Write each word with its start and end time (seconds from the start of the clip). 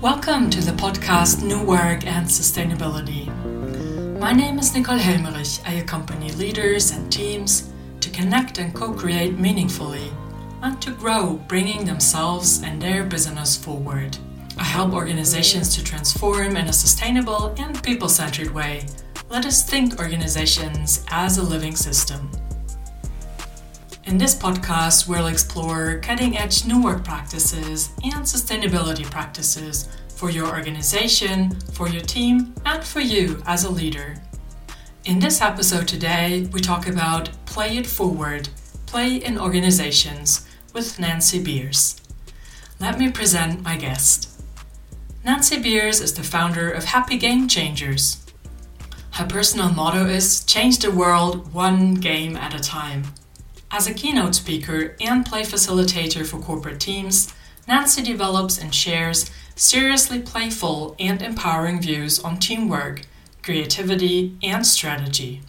Welcome 0.00 0.48
to 0.48 0.62
the 0.62 0.72
podcast 0.72 1.42
New 1.42 1.62
Work 1.62 2.06
and 2.06 2.26
Sustainability. 2.26 3.28
My 4.18 4.32
name 4.32 4.58
is 4.58 4.74
Nicole 4.74 4.96
Helmerich. 4.96 5.60
I 5.68 5.74
accompany 5.74 6.32
leaders 6.32 6.90
and 6.90 7.12
teams 7.12 7.68
to 8.00 8.08
connect 8.08 8.56
and 8.56 8.74
co 8.74 8.94
create 8.94 9.38
meaningfully 9.38 10.10
and 10.62 10.80
to 10.80 10.92
grow, 10.92 11.34
bringing 11.48 11.84
themselves 11.84 12.62
and 12.62 12.80
their 12.80 13.04
business 13.04 13.58
forward. 13.58 14.16
I 14.56 14.64
help 14.64 14.94
organizations 14.94 15.76
to 15.76 15.84
transform 15.84 16.56
in 16.56 16.68
a 16.68 16.72
sustainable 16.72 17.54
and 17.58 17.82
people 17.82 18.08
centered 18.08 18.52
way. 18.54 18.86
Let 19.28 19.44
us 19.44 19.68
think 19.68 20.00
organizations 20.00 21.04
as 21.10 21.36
a 21.36 21.42
living 21.42 21.76
system. 21.76 22.30
In 24.04 24.16
this 24.16 24.34
podcast, 24.34 25.06
we'll 25.06 25.26
explore 25.26 25.98
cutting 25.98 26.36
edge 26.36 26.64
new 26.64 26.82
work 26.82 27.04
practices 27.04 27.90
and 28.02 28.24
sustainability 28.24 29.04
practices 29.04 29.88
for 30.16 30.30
your 30.30 30.46
organization, 30.48 31.50
for 31.72 31.86
your 31.86 32.00
team, 32.00 32.54
and 32.64 32.82
for 32.82 33.00
you 33.00 33.42
as 33.46 33.64
a 33.64 33.70
leader. 33.70 34.16
In 35.04 35.18
this 35.18 35.42
episode 35.42 35.86
today, 35.86 36.48
we 36.50 36.60
talk 36.60 36.88
about 36.88 37.28
Play 37.44 37.76
It 37.76 37.86
Forward, 37.86 38.48
Play 38.86 39.16
in 39.16 39.38
Organizations 39.38 40.48
with 40.72 40.98
Nancy 40.98 41.42
Beers. 41.42 42.00
Let 42.80 42.98
me 42.98 43.10
present 43.10 43.62
my 43.62 43.76
guest. 43.76 44.42
Nancy 45.26 45.60
Beers 45.60 46.00
is 46.00 46.14
the 46.14 46.22
founder 46.22 46.70
of 46.70 46.84
Happy 46.84 47.18
Game 47.18 47.46
Changers. 47.46 48.24
Her 49.12 49.26
personal 49.26 49.70
motto 49.70 50.06
is 50.06 50.42
Change 50.44 50.78
the 50.78 50.90
world 50.90 51.52
one 51.52 51.94
game 51.94 52.34
at 52.36 52.54
a 52.54 52.60
time. 52.60 53.04
As 53.72 53.86
a 53.86 53.94
keynote 53.94 54.34
speaker 54.34 54.96
and 55.00 55.24
play 55.24 55.42
facilitator 55.42 56.26
for 56.26 56.40
corporate 56.40 56.80
teams, 56.80 57.32
Nancy 57.68 58.02
develops 58.02 58.58
and 58.58 58.74
shares 58.74 59.30
seriously 59.54 60.20
playful 60.20 60.96
and 60.98 61.22
empowering 61.22 61.80
views 61.80 62.18
on 62.18 62.38
teamwork, 62.38 63.02
creativity, 63.42 64.36
and 64.42 64.66
strategy. 64.66 65.42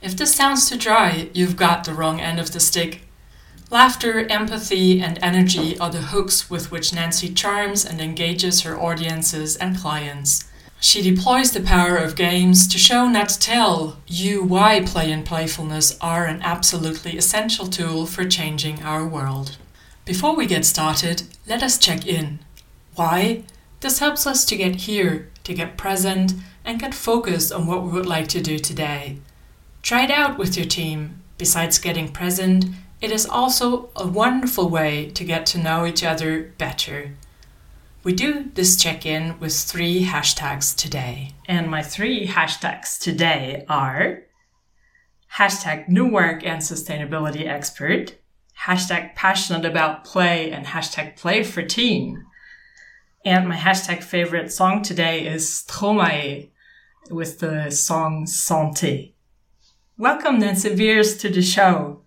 If 0.00 0.16
this 0.16 0.34
sounds 0.34 0.70
too 0.70 0.78
dry, 0.78 1.28
you've 1.34 1.56
got 1.56 1.84
the 1.84 1.92
wrong 1.92 2.18
end 2.18 2.40
of 2.40 2.52
the 2.52 2.60
stick. 2.60 3.02
Laughter, 3.70 4.26
empathy, 4.30 5.02
and 5.02 5.18
energy 5.22 5.78
are 5.78 5.90
the 5.90 5.98
hooks 5.98 6.48
with 6.48 6.70
which 6.70 6.94
Nancy 6.94 7.28
charms 7.32 7.84
and 7.84 8.00
engages 8.00 8.62
her 8.62 8.80
audiences 8.80 9.56
and 9.56 9.78
clients. 9.78 10.49
She 10.82 11.02
deploys 11.02 11.52
the 11.52 11.60
power 11.60 11.96
of 11.96 12.16
games 12.16 12.66
to 12.68 12.78
show 12.78 13.06
not 13.06 13.28
tell 13.38 13.98
you 14.06 14.42
why 14.42 14.80
play 14.80 15.12
and 15.12 15.26
playfulness 15.26 15.98
are 16.00 16.24
an 16.24 16.40
absolutely 16.40 17.18
essential 17.18 17.66
tool 17.66 18.06
for 18.06 18.24
changing 18.24 18.82
our 18.82 19.06
world. 19.06 19.58
Before 20.06 20.34
we 20.34 20.46
get 20.46 20.64
started, 20.64 21.24
let 21.46 21.62
us 21.62 21.76
check 21.76 22.06
in. 22.06 22.38
Why? 22.94 23.44
This 23.80 23.98
helps 23.98 24.26
us 24.26 24.46
to 24.46 24.56
get 24.56 24.86
here, 24.86 25.28
to 25.44 25.52
get 25.52 25.76
present, 25.76 26.32
and 26.64 26.80
get 26.80 26.94
focused 26.94 27.52
on 27.52 27.66
what 27.66 27.82
we 27.82 27.90
would 27.90 28.06
like 28.06 28.28
to 28.28 28.40
do 28.40 28.58
today. 28.58 29.18
Try 29.82 30.04
it 30.04 30.10
out 30.10 30.38
with 30.38 30.56
your 30.56 30.66
team. 30.66 31.22
Besides 31.36 31.78
getting 31.78 32.10
present, 32.10 32.64
it 33.02 33.10
is 33.10 33.26
also 33.26 33.90
a 33.94 34.06
wonderful 34.06 34.70
way 34.70 35.10
to 35.10 35.24
get 35.24 35.44
to 35.46 35.58
know 35.58 35.84
each 35.84 36.02
other 36.02 36.52
better. 36.56 37.12
We 38.02 38.14
do 38.14 38.50
this 38.54 38.76
check 38.76 39.04
in 39.04 39.38
with 39.40 39.54
three 39.54 40.06
hashtags 40.06 40.74
today. 40.74 41.34
And 41.44 41.70
my 41.70 41.82
three 41.82 42.26
hashtags 42.26 42.98
today 42.98 43.66
are 43.68 44.22
hashtag 45.34 45.86
new 45.86 46.08
work 46.10 46.42
and 46.42 46.62
sustainability 46.62 47.46
expert, 47.46 48.14
hashtag 48.64 49.14
passionate 49.14 49.66
about 49.66 50.04
play, 50.04 50.50
and 50.50 50.64
hashtag 50.64 51.18
play 51.18 51.42
for 51.42 51.62
team. 51.62 52.24
And 53.22 53.46
my 53.46 53.56
hashtag 53.56 54.02
favorite 54.02 54.50
song 54.50 54.80
today 54.80 55.26
is 55.26 55.62
Stromae 55.68 56.48
with 57.10 57.40
the 57.40 57.68
song 57.68 58.24
Santé. 58.24 59.12
Welcome, 59.98 60.38
Nancy 60.38 60.74
Beers, 60.74 61.18
to 61.18 61.28
the 61.28 61.42
show. 61.42 62.00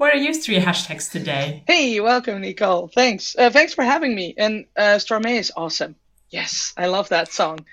What 0.00 0.14
are 0.14 0.16
your 0.16 0.32
three 0.32 0.58
hashtags 0.58 1.10
today? 1.10 1.62
Hey, 1.66 2.00
welcome, 2.00 2.40
Nicole. 2.40 2.88
Thanks. 2.88 3.36
Uh, 3.36 3.50
thanks 3.50 3.74
for 3.74 3.84
having 3.84 4.14
me. 4.14 4.32
And 4.34 4.64
uh, 4.74 4.96
Stromae 4.96 5.38
is 5.38 5.52
awesome. 5.54 5.94
Yes, 6.30 6.72
I 6.74 6.86
love 6.86 7.10
that 7.10 7.30
song. 7.30 7.66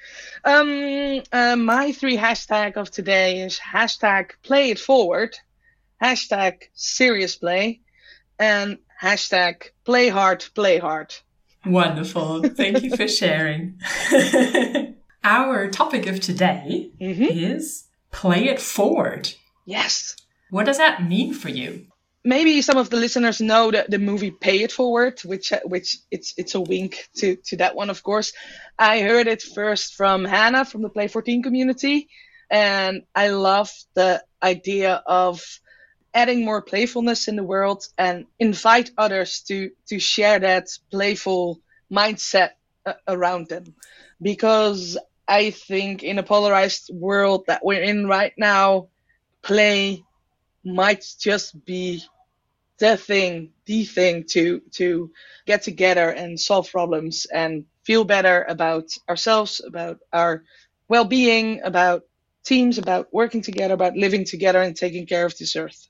Um, 0.44 1.22
uh, 1.32 1.56
my 1.56 1.94
three 1.94 2.18
hashtag 2.18 2.76
of 2.76 2.92
today 2.92 3.40
is 3.40 3.58
hashtag 3.58 4.32
play 4.44 4.72
it 4.72 4.78
forward, 4.78 5.38
hashtag 6.04 6.64
serious 6.74 7.38
play, 7.38 7.80
and 8.38 8.78
hashtag 9.02 9.70
play 9.86 10.10
hard, 10.10 10.44
play 10.54 10.80
hard. 10.80 11.16
Wonderful. 11.66 12.44
Thank 12.50 12.84
you 12.84 12.94
for 12.98 13.08
sharing. 13.08 13.80
Our 15.24 15.70
topic 15.70 16.08
of 16.08 16.20
today 16.20 16.92
mm-hmm. 17.00 17.24
is 17.24 17.86
play 18.12 18.50
it 18.50 18.60
forward. 18.60 19.32
Yes. 19.64 20.18
What 20.50 20.66
does 20.66 20.78
that 20.78 21.08
mean 21.08 21.34
for 21.34 21.48
you? 21.48 21.88
Maybe 22.28 22.62
some 22.62 22.78
of 22.78 22.90
the 22.90 22.98
listeners 22.98 23.40
know 23.40 23.72
that 23.72 23.90
the 23.90 23.98
movie 23.98 24.32
Pay 24.32 24.62
It 24.64 24.72
Forward, 24.72 25.22
which 25.24 25.54
which 25.64 25.98
it's 26.12 26.34
it's 26.38 26.56
a 26.56 26.62
wink 26.62 27.08
to 27.16 27.38
to 27.48 27.58
that 27.58 27.76
one, 27.76 27.90
of 27.90 28.04
course. 28.04 28.34
I 28.78 29.00
heard 29.00 29.28
it 29.28 29.42
first 29.42 29.96
from 29.96 30.26
Hannah 30.26 30.66
from 30.66 30.82
the 30.82 30.90
Play 30.90 31.08
14 31.08 31.42
community, 31.42 32.10
and 32.52 33.04
I 33.16 33.30
love 33.30 33.72
the 33.94 34.24
idea 34.44 35.02
of 35.08 35.42
adding 36.14 36.44
more 36.44 36.62
playfulness 36.62 37.28
in 37.30 37.38
the 37.38 37.44
world 37.44 37.88
and 37.98 38.26
invite 38.40 38.92
others 38.98 39.42
to 39.48 39.72
to 39.88 39.98
share 39.98 40.40
that 40.40 40.68
playful 40.92 41.62
mindset 41.90 42.52
uh, 42.86 42.94
around 43.08 43.48
them, 43.48 43.74
because 44.22 44.98
I 45.30 45.52
think 45.52 46.04
in 46.04 46.20
a 46.20 46.24
polarized 46.24 46.90
world 46.94 47.46
that 47.48 47.64
we're 47.64 47.82
in 47.82 48.06
right 48.06 48.34
now, 48.38 48.90
play 49.42 50.04
might 50.66 51.06
just 51.20 51.64
be 51.66 52.04
the 52.80 52.98
thing, 52.98 53.52
the 53.66 53.84
thing 53.86 54.26
to 54.30 54.62
to 54.74 55.12
get 55.46 55.64
together 55.64 56.10
and 56.10 56.40
solve 56.40 56.70
problems 56.72 57.26
and 57.26 57.66
feel 57.84 58.04
better 58.04 58.46
about 58.48 58.86
ourselves, 59.10 59.62
about 59.66 60.00
our 60.14 60.44
well-being, 60.88 61.62
about 61.64 62.04
teams, 62.44 62.78
about 62.78 63.08
working 63.12 63.42
together, 63.42 63.74
about 63.74 63.96
living 63.96 64.26
together 64.26 64.62
and 64.62 64.76
taking 64.76 65.06
care 65.06 65.26
of 65.26 65.38
this 65.38 65.56
earth. 65.56 65.88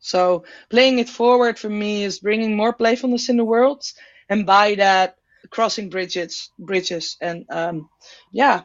So 0.00 0.44
playing 0.70 0.98
it 0.98 1.08
forward 1.08 1.58
for 1.58 1.68
me 1.68 2.04
is 2.04 2.20
bringing 2.20 2.56
more 2.56 2.72
playfulness 2.72 3.28
in 3.28 3.36
the 3.36 3.44
world, 3.44 3.84
and 4.28 4.46
by 4.46 4.76
that 4.76 5.16
crossing 5.50 5.90
bridges, 5.90 6.50
bridges, 6.58 7.16
and 7.20 7.44
um, 7.50 7.88
yeah, 8.32 8.62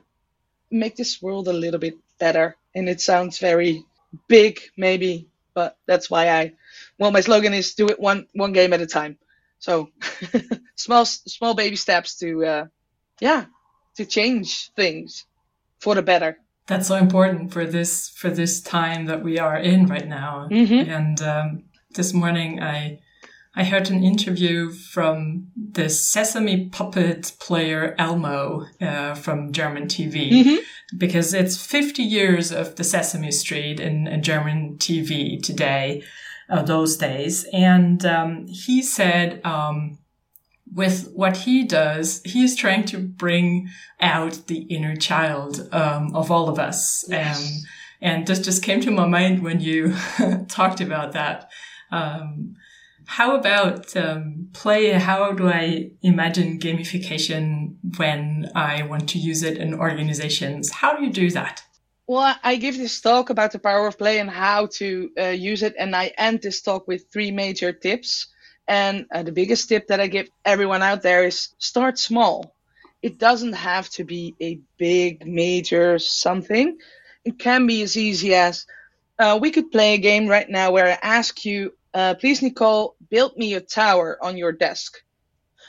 make 0.71 0.95
this 0.95 1.21
world 1.21 1.47
a 1.47 1.53
little 1.53 1.79
bit 1.79 1.95
better. 2.19 2.55
And 2.75 2.89
it 2.89 3.01
sounds 3.01 3.39
very 3.39 3.83
big, 4.27 4.59
maybe, 4.77 5.27
but 5.53 5.77
that's 5.87 6.09
why 6.09 6.29
I 6.29 6.53
well, 6.99 7.11
my 7.11 7.21
slogan 7.21 7.53
is 7.53 7.73
do 7.73 7.87
it 7.87 7.99
one 7.99 8.27
one 8.33 8.53
game 8.53 8.73
at 8.73 8.81
a 8.81 8.87
time. 8.87 9.17
So 9.59 9.89
small 10.75 11.05
small 11.05 11.53
baby 11.53 11.75
steps 11.75 12.17
to 12.19 12.45
uh, 12.45 12.65
yeah 13.19 13.45
to 13.95 14.05
change 14.05 14.71
things 14.75 15.25
for 15.79 15.95
the 15.95 16.01
better. 16.01 16.37
That's 16.67 16.87
so 16.87 16.95
important 16.95 17.51
for 17.51 17.65
this 17.65 18.09
for 18.09 18.29
this 18.29 18.61
time 18.61 19.05
that 19.05 19.23
we 19.23 19.39
are 19.39 19.57
in 19.57 19.87
right 19.87 20.07
now. 20.07 20.47
Mm-hmm. 20.49 20.89
And 20.89 21.21
um, 21.21 21.63
this 21.91 22.13
morning 22.13 22.61
I 22.61 22.99
I 23.55 23.63
heard 23.65 23.89
an 23.89 24.03
interview 24.03 24.71
from 24.71 25.51
the 25.55 25.87
Sesame 25.89 26.69
puppet 26.69 27.33
player 27.39 27.95
Elmo 27.99 28.65
uh, 28.81 29.13
from 29.13 29.51
German 29.51 29.85
TV 29.85 30.31
mm-hmm. 30.31 30.97
because 30.97 31.35
it's 31.35 31.63
50 31.63 32.01
years 32.01 32.51
of 32.51 32.75
the 32.75 32.83
Sesame 32.83 33.31
Street 33.31 33.79
in, 33.79 34.07
in 34.07 34.23
German 34.23 34.77
TV 34.77 35.41
today 35.41 36.01
uh, 36.49 36.61
those 36.61 36.97
days. 36.97 37.45
And 37.53 38.05
um, 38.05 38.47
he 38.47 38.81
said, 38.81 39.41
um, 39.43 39.99
with 40.73 41.11
what 41.13 41.37
he 41.37 41.63
does, 41.63 42.21
he 42.25 42.43
is 42.43 42.55
trying 42.55 42.85
to 42.85 42.97
bring 42.97 43.69
out 43.99 44.47
the 44.47 44.61
inner 44.63 44.95
child 44.95 45.67
um, 45.71 46.15
of 46.15 46.31
all 46.31 46.49
of 46.49 46.59
us. 46.59 47.05
Yes. 47.07 47.39
Um, 47.39 47.69
and 48.01 48.27
this 48.27 48.39
just 48.39 48.63
came 48.63 48.81
to 48.81 48.91
my 48.91 49.07
mind 49.07 49.43
when 49.43 49.59
you 49.59 49.95
talked 50.49 50.81
about 50.81 51.13
that. 51.13 51.49
Um, 51.91 52.55
how 53.05 53.35
about 53.35 53.95
um, 53.95 54.49
play? 54.53 54.91
How 54.91 55.31
do 55.31 55.47
I 55.47 55.91
imagine 56.01 56.59
gamification 56.59 57.75
when 57.97 58.49
I 58.55 58.83
want 58.83 59.09
to 59.09 59.19
use 59.19 59.43
it 59.43 59.57
in 59.57 59.73
organizations? 59.73 60.71
How 60.71 60.95
do 60.97 61.03
you 61.05 61.11
do 61.11 61.29
that? 61.31 61.63
Well, 62.07 62.35
I 62.43 62.57
give 62.57 62.77
this 62.77 62.99
talk 63.01 63.29
about 63.29 63.51
the 63.51 63.59
power 63.59 63.87
of 63.87 63.97
play 63.97 64.19
and 64.19 64.29
how 64.29 64.67
to 64.77 65.09
uh, 65.17 65.27
use 65.29 65.63
it, 65.63 65.75
and 65.79 65.95
I 65.95 66.07
end 66.17 66.41
this 66.41 66.61
talk 66.61 66.87
with 66.87 67.05
three 67.11 67.31
major 67.31 67.71
tips. 67.71 68.27
And 68.67 69.05
uh, 69.13 69.23
the 69.23 69.31
biggest 69.31 69.69
tip 69.69 69.87
that 69.87 69.99
I 69.99 70.07
give 70.07 70.29
everyone 70.45 70.81
out 70.83 71.01
there 71.01 71.25
is 71.25 71.49
start 71.59 71.97
small. 71.99 72.55
It 73.01 73.17
doesn't 73.19 73.53
have 73.53 73.89
to 73.91 74.03
be 74.05 74.35
a 74.41 74.59
big, 74.77 75.25
major 75.27 75.99
something. 75.99 76.77
It 77.25 77.39
can 77.39 77.67
be 77.67 77.81
as 77.83 77.97
easy 77.97 78.33
as 78.35 78.65
uh, 79.19 79.37
we 79.41 79.51
could 79.51 79.71
play 79.71 79.93
a 79.95 79.97
game 79.97 80.27
right 80.27 80.49
now 80.49 80.71
where 80.71 80.87
I 80.87 80.99
ask 81.01 81.45
you, 81.45 81.73
uh, 81.93 82.15
please, 82.15 82.41
Nicole, 82.41 82.95
build 83.09 83.37
me 83.37 83.53
a 83.55 83.61
tower 83.61 84.17
on 84.21 84.37
your 84.37 84.51
desk. 84.53 84.97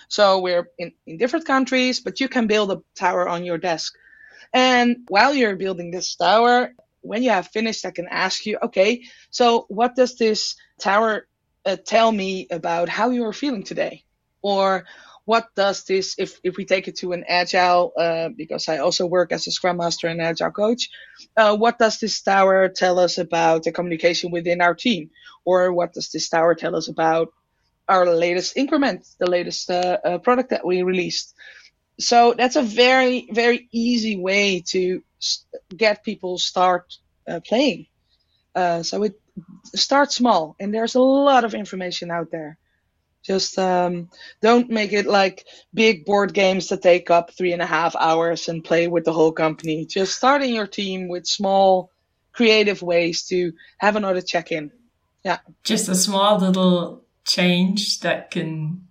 So 0.09 0.41
we're 0.41 0.69
in, 0.79 0.93
in 1.07 1.19
different 1.19 1.47
countries, 1.47 2.01
but 2.01 2.21
you 2.21 2.29
can 2.29 2.47
build 2.47 2.71
a 2.73 2.83
tower 2.95 3.29
on 3.29 3.45
your 3.45 3.59
desk. 3.59 3.95
And 4.55 4.99
while 5.09 5.35
you're 5.35 5.57
building 5.57 5.91
this 5.91 6.15
tower, 6.15 6.73
when 7.01 7.23
you 7.23 7.31
have 7.31 7.49
finished, 7.49 7.85
I 7.85 7.91
can 7.91 8.09
ask 8.09 8.47
you, 8.47 8.59
okay, 8.63 9.03
so 9.31 9.67
what 9.69 9.97
does 9.97 10.17
this 10.17 10.57
tower 10.81 11.27
uh, 11.67 11.77
tell 11.85 12.11
me 12.13 12.47
about 12.51 12.89
how 12.89 13.11
you 13.11 13.25
are 13.27 13.33
feeling 13.33 13.65
today? 13.65 14.05
Or 14.43 14.87
what 15.25 15.49
does 15.57 15.85
this, 15.85 16.15
if, 16.19 16.39
if 16.45 16.57
we 16.57 16.65
take 16.65 16.87
it 16.87 16.97
to 16.99 17.13
an 17.13 17.25
agile, 17.29 17.93
uh, 17.99 18.29
because 18.37 18.69
I 18.69 18.79
also 18.79 19.07
work 19.07 19.33
as 19.33 19.47
a 19.47 19.51
scrum 19.51 19.79
master 19.79 20.07
and 20.07 20.21
agile 20.21 20.51
coach, 20.51 20.89
uh, 21.37 21.57
what 21.57 21.79
does 21.79 21.99
this 21.99 22.23
tower 22.23 22.69
tell 22.69 22.99
us 22.99 23.19
about 23.19 23.65
the 23.65 23.73
communication 23.73 24.31
within 24.31 24.61
our 24.61 24.75
team? 24.75 25.11
Or 25.45 25.73
what 25.73 25.95
does 25.95 26.11
this 26.11 26.29
tower 26.29 26.55
tell 26.55 26.77
us 26.77 26.89
about 26.89 27.33
our 27.89 28.07
latest 28.07 28.57
increment, 28.57 29.07
the 29.19 29.29
latest 29.29 29.71
uh, 29.71 29.99
uh, 30.05 30.19
product 30.19 30.51
that 30.51 30.65
we 30.65 30.83
released? 30.83 31.35
So 31.99 32.35
that's 32.37 32.57
a 32.57 32.63
very, 32.63 33.29
very 33.31 33.69
easy 33.73 34.17
way 34.17 34.63
to 34.69 35.03
get 35.77 36.05
people 36.05 36.39
start 36.39 36.95
uh, 37.29 37.41
playing. 37.41 37.87
Uh, 38.55 38.83
so 38.83 39.03
it 39.03 39.21
start 39.75 40.13
small, 40.13 40.57
and 40.61 40.73
there's 40.73 40.95
a 40.95 41.01
lot 41.01 41.45
of 41.45 41.55
information 41.55 42.11
out 42.11 42.31
there. 42.31 42.59
Just 43.25 43.59
um, 43.59 44.11
don't 44.43 44.69
make 44.69 44.93
it 44.93 45.07
like 45.07 45.47
big 45.73 46.05
board 46.05 46.35
games 46.35 46.69
that 46.69 46.83
take 46.83 47.11
up 47.11 47.31
three 47.33 47.53
and 47.53 47.63
a 47.63 47.67
half 47.67 47.97
hours 47.97 48.49
and 48.49 48.63
play 48.63 48.87
with 48.87 49.05
the 49.05 49.15
whole 49.15 49.33
company. 49.33 49.87
Just 49.87 50.15
starting 50.15 50.55
your 50.55 50.67
team 50.67 51.09
with 51.09 51.27
small, 51.27 51.91
creative 52.33 52.83
ways 52.83 53.25
to 53.29 53.53
have 53.79 53.97
another 53.97 54.21
check 54.21 54.53
in. 54.53 54.71
Yeah. 55.25 55.39
Just 55.63 55.89
a 55.89 55.95
small 55.95 56.39
little 56.39 57.05
change 57.25 58.01
that 58.01 58.31
can 58.31 58.89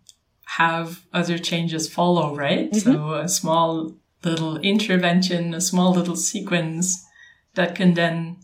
have 0.57 1.01
other 1.13 1.37
changes 1.39 1.89
follow, 1.89 2.35
right? 2.35 2.71
Mm-hmm. 2.71 2.91
So 2.93 3.13
a 3.13 3.27
small 3.27 3.93
little 4.23 4.57
intervention, 4.57 5.53
a 5.53 5.61
small 5.61 5.93
little 5.93 6.15
sequence 6.15 7.05
that 7.55 7.75
can 7.75 7.95
then 7.95 8.37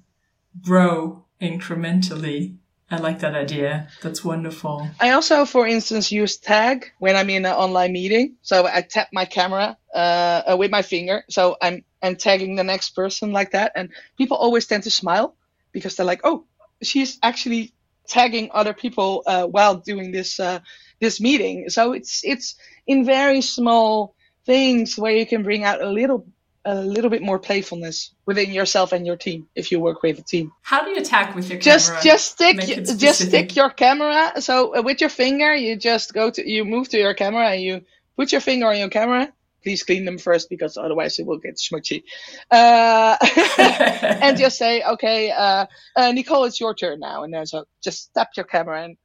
grow 0.62 1.26
incrementally. 1.40 2.56
I 2.90 2.98
like 2.98 3.20
that 3.20 3.36
idea. 3.36 3.90
That's 4.02 4.26
wonderful. 4.26 4.90
I 5.00 5.12
also, 5.12 5.46
for 5.46 5.68
instance, 5.68 6.12
use 6.12 6.38
tag 6.38 6.92
when 6.98 7.16
I'm 7.16 7.30
in 7.30 7.46
an 7.46 7.54
online 7.54 7.94
meeting. 7.94 8.38
So 8.42 8.66
I 8.66 8.82
tap 8.82 9.10
my 9.14 9.26
camera 9.26 9.78
uh, 9.94 10.56
with 10.58 10.72
my 10.72 10.82
finger. 10.82 11.24
So 11.30 11.58
I'm 11.62 11.84
I'm 12.02 12.16
tagging 12.16 12.56
the 12.56 12.64
next 12.64 12.96
person 12.96 13.32
like 13.32 13.52
that, 13.52 13.74
and 13.76 13.90
people 14.18 14.38
always 14.38 14.66
tend 14.66 14.84
to 14.84 14.92
smile 14.92 15.36
because 15.72 15.96
they're 15.96 16.12
like, 16.14 16.22
"Oh, 16.24 16.46
she's 16.82 17.20
actually 17.22 17.74
tagging 18.08 18.50
other 18.52 18.74
people 18.74 19.24
uh, 19.28 19.46
while 19.46 19.76
doing 19.76 20.12
this 20.12 20.40
uh, 20.40 20.60
this 21.00 21.20
meeting." 21.22 21.70
So 21.70 21.94
it's 21.94 22.22
it's 22.24 22.56
in 22.88 23.06
very 23.06 23.42
small 23.42 24.16
things 24.46 24.98
where 24.98 25.12
you 25.12 25.26
can 25.26 25.44
bring 25.44 25.64
out 25.64 25.82
a 25.82 25.90
little 25.90 26.26
a 26.66 26.76
little 26.76 27.10
bit 27.10 27.22
more 27.22 27.40
playfulness 27.40 28.14
within 28.26 28.52
yourself 28.52 28.92
and 28.92 29.06
your 29.06 29.16
team 29.16 29.48
if 29.56 29.72
you 29.72 29.80
work 29.80 30.04
with 30.04 30.20
a 30.20 30.22
team. 30.22 30.52
How 30.62 30.84
do 30.84 30.92
you 30.92 30.98
attack 30.98 31.36
with 31.36 31.50
your 31.50 31.60
just, 31.60 31.88
camera? 31.88 32.04
Just 32.04 32.32
stick 32.32 32.58
just 32.98 33.28
stick 33.28 33.56
your 33.56 33.70
camera. 33.70 34.42
So 34.42 34.76
uh, 34.76 34.82
with 34.82 35.02
your 35.02 35.10
finger, 35.10 35.56
you 35.56 35.76
just 35.78 36.14
go 36.14 36.30
to 36.30 36.50
you 36.50 36.66
move 36.66 36.90
to 36.90 36.98
your 36.98 37.14
camera 37.14 37.50
and 37.52 37.62
you 37.62 37.82
put 38.18 38.32
your 38.32 38.42
finger 38.42 38.68
on 38.68 38.78
your 38.78 38.90
camera. 38.90 39.32
Please 39.64 39.84
clean 39.84 40.06
them 40.06 40.18
first 40.18 40.50
because 40.50 40.78
otherwise 40.78 41.20
it 41.20 41.26
will 41.26 41.38
get 41.38 41.60
smudgy. 41.60 42.04
Uh, 42.50 43.18
and 43.58 44.38
just 44.38 44.58
say, 44.58 44.82
okay, 44.84 45.32
uh, 45.32 45.66
uh, 45.98 46.12
Nicole, 46.14 46.46
it's 46.46 46.60
your 46.60 46.74
turn 46.74 47.00
now. 47.00 47.24
And 47.24 47.34
then 47.34 47.46
so 47.46 47.66
just 47.84 48.14
tap 48.14 48.30
your 48.38 48.46
camera 48.46 48.84
and, 48.84 48.98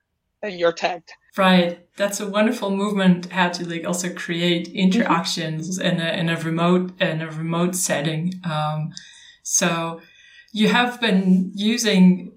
and 0.44 0.58
you're 0.58 0.72
tagged. 0.72 1.12
Right. 1.36 1.80
That's 1.96 2.20
a 2.20 2.28
wonderful 2.28 2.70
movement 2.70 3.32
how 3.32 3.48
to 3.48 3.68
like 3.68 3.84
also 3.84 4.12
create 4.12 4.68
interactions 4.68 5.78
mm-hmm. 5.78 5.98
in 5.98 6.00
a, 6.00 6.12
in 6.12 6.28
a 6.28 6.36
remote, 6.40 7.00
in 7.00 7.20
a 7.22 7.30
remote 7.30 7.74
setting. 7.74 8.34
Um, 8.44 8.92
so 9.42 10.00
you 10.52 10.68
have 10.68 11.00
been 11.00 11.50
using 11.54 12.32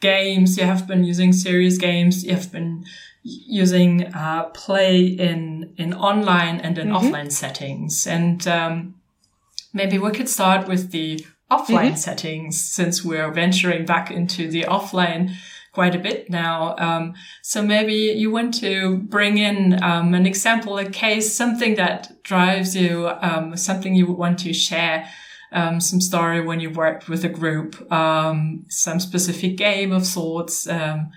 games, 0.00 0.56
you 0.56 0.64
have 0.64 0.86
been 0.86 1.04
using 1.04 1.32
serious 1.32 1.76
games, 1.76 2.24
you 2.24 2.32
have 2.32 2.50
been 2.50 2.84
using, 3.22 4.06
uh, 4.14 4.44
play 4.54 5.04
in, 5.04 5.74
in 5.76 5.92
online 5.94 6.60
and 6.60 6.78
in 6.78 6.88
mm-hmm. 6.88 7.06
offline 7.06 7.30
settings. 7.30 8.06
And, 8.06 8.46
um, 8.46 8.94
maybe 9.72 9.98
we 9.98 10.10
could 10.12 10.28
start 10.28 10.68
with 10.68 10.92
the 10.92 11.26
offline 11.50 11.88
mm-hmm. 11.88 11.96
settings 11.96 12.60
since 12.60 13.04
we're 13.04 13.30
venturing 13.30 13.84
back 13.84 14.10
into 14.10 14.48
the 14.48 14.62
offline 14.62 15.34
quite 15.74 15.94
a 15.94 15.98
bit 15.98 16.30
now. 16.30 16.76
Um, 16.78 17.14
so 17.42 17.60
maybe 17.60 17.94
you 17.94 18.30
want 18.30 18.54
to 18.60 18.98
bring 18.98 19.38
in 19.38 19.82
um, 19.82 20.14
an 20.14 20.24
example, 20.24 20.78
a 20.78 20.88
case, 20.88 21.36
something 21.36 21.74
that 21.74 22.22
drives 22.22 22.76
you, 22.76 23.08
um, 23.20 23.56
something 23.56 23.94
you 23.94 24.06
would 24.06 24.16
want 24.16 24.38
to 24.40 24.52
share. 24.52 25.10
Um, 25.52 25.80
some 25.80 26.00
story 26.00 26.40
when 26.40 26.58
you 26.58 26.70
worked 26.70 27.08
with 27.08 27.24
a 27.24 27.28
group, 27.28 27.92
um, 27.92 28.66
some 28.68 28.98
specific 28.98 29.56
game 29.56 29.92
of 29.92 30.04
sorts, 30.04 30.66
um, 30.66 31.12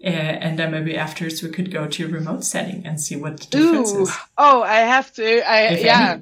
and 0.00 0.56
then 0.56 0.70
maybe 0.70 0.96
afterwards 0.96 1.42
we 1.42 1.50
could 1.50 1.72
go 1.72 1.88
to 1.88 2.04
a 2.06 2.08
remote 2.08 2.44
setting 2.44 2.86
and 2.86 3.00
see 3.00 3.16
what 3.16 3.40
the 3.40 3.46
difference 3.46 3.92
Ooh. 3.92 4.02
is. 4.02 4.16
Oh, 4.38 4.62
I 4.62 4.80
have 4.80 5.12
to. 5.14 5.50
I 5.50 5.58
if 5.72 5.84
yeah. 5.84 6.18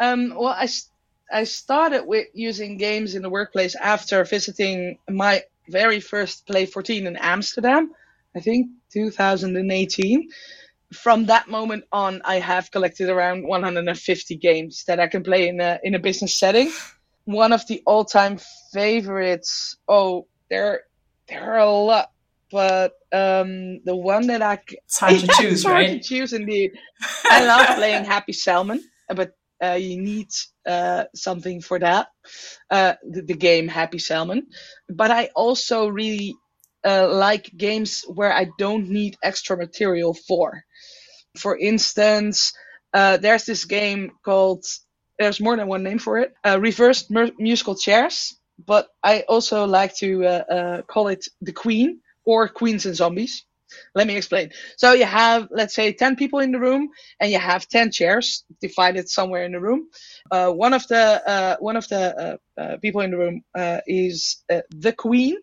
Um, 0.00 0.34
well, 0.36 0.48
I 0.48 0.68
I 1.32 1.44
started 1.44 2.06
with 2.06 2.26
using 2.34 2.76
games 2.76 3.14
in 3.14 3.22
the 3.22 3.30
workplace 3.30 3.76
after 3.76 4.24
visiting 4.24 4.98
my 5.08 5.44
very 5.70 6.00
first 6.00 6.46
Play 6.46 6.66
14 6.66 7.06
in 7.06 7.16
Amsterdam, 7.16 7.92
I 8.36 8.40
think 8.40 8.68
2018. 8.92 10.28
From 10.92 11.26
that 11.26 11.48
moment 11.48 11.84
on, 11.92 12.22
I 12.24 12.36
have 12.36 12.70
collected 12.70 13.08
around 13.08 13.46
150 13.46 14.36
games 14.36 14.84
that 14.86 15.00
I 15.00 15.08
can 15.08 15.22
play 15.22 15.48
in 15.48 15.60
a 15.60 15.78
in 15.82 15.94
a 15.94 15.98
business 15.98 16.38
setting. 16.38 16.70
One 17.24 17.52
of 17.52 17.66
the 17.66 17.82
all-time 17.86 18.38
favorites. 18.72 19.76
Oh, 19.88 20.28
there 20.48 20.82
there 21.28 21.54
are 21.54 21.58
a 21.58 21.70
lot, 21.70 22.12
but 22.52 22.92
um, 23.12 23.82
the 23.84 23.96
one 23.96 24.28
that 24.28 24.42
I 24.42 24.60
it's 24.70 24.98
hard 24.98 25.18
to 25.18 25.26
choose, 25.40 25.64
hard 25.64 25.74
right? 25.74 26.02
to 26.02 26.08
choose 26.08 26.32
indeed. 26.32 26.70
I 27.24 27.44
love 27.44 27.76
playing 27.76 28.04
Happy 28.04 28.32
Salmon, 28.32 28.80
but 29.08 29.35
you 29.62 30.00
need 30.00 30.28
uh, 30.66 31.04
something 31.14 31.60
for 31.60 31.78
that, 31.78 32.08
uh, 32.70 32.94
the, 33.08 33.22
the, 33.22 33.34
game 33.34 33.68
Happy 33.68 33.98
Salmon. 33.98 34.46
But 34.88 35.10
I 35.10 35.30
also 35.34 35.88
really 35.88 36.34
uh, 36.84 37.08
like 37.08 37.50
games 37.56 38.04
where 38.06 38.32
I 38.32 38.48
don't 38.58 38.88
need 38.90 39.16
extra 39.22 39.56
material 39.56 40.14
for. 40.14 40.62
For 41.38 41.56
instance, 41.56 42.52
uh, 42.92 43.16
there's 43.16 43.44
this 43.44 43.64
game 43.64 44.12
called, 44.24 44.64
there's 45.18 45.40
more 45.40 45.56
than 45.56 45.68
one 45.68 45.82
name 45.82 45.98
for 45.98 46.18
it, 46.18 46.34
uh, 46.44 46.58
Reversed 46.60 47.10
Musical 47.38 47.76
Chairs. 47.76 48.38
But 48.58 48.88
I 49.02 49.20
also 49.28 49.66
like 49.66 49.96
to 49.98 50.82
call 50.88 51.08
it 51.08 51.26
The 51.42 51.52
Queen 51.52 52.00
or 52.24 52.48
Queens 52.48 52.86
and 52.86 52.96
Zombies. 52.96 53.45
Let 53.94 54.06
me 54.06 54.16
explain. 54.16 54.50
So 54.76 54.92
you 54.92 55.04
have, 55.04 55.48
let's 55.50 55.74
say, 55.74 55.92
10 55.92 56.16
people 56.16 56.40
in 56.40 56.52
the 56.52 56.60
room, 56.60 56.90
and 57.20 57.30
you 57.30 57.38
have 57.38 57.68
10 57.68 57.90
chairs 57.90 58.44
divided 58.60 59.08
somewhere 59.08 59.44
in 59.44 59.52
the 59.52 59.60
room. 59.60 59.88
Uh, 60.30 60.50
one 60.50 60.72
of 60.72 60.86
the 60.88 61.22
uh, 61.28 61.56
one 61.58 61.76
of 61.76 61.88
the 61.88 62.38
uh, 62.58 62.60
uh 62.60 62.76
people 62.78 63.00
in 63.00 63.10
the 63.10 63.18
room 63.18 63.42
uh, 63.56 63.80
is 63.86 64.42
uh, 64.52 64.60
the 64.70 64.92
queen 64.92 65.36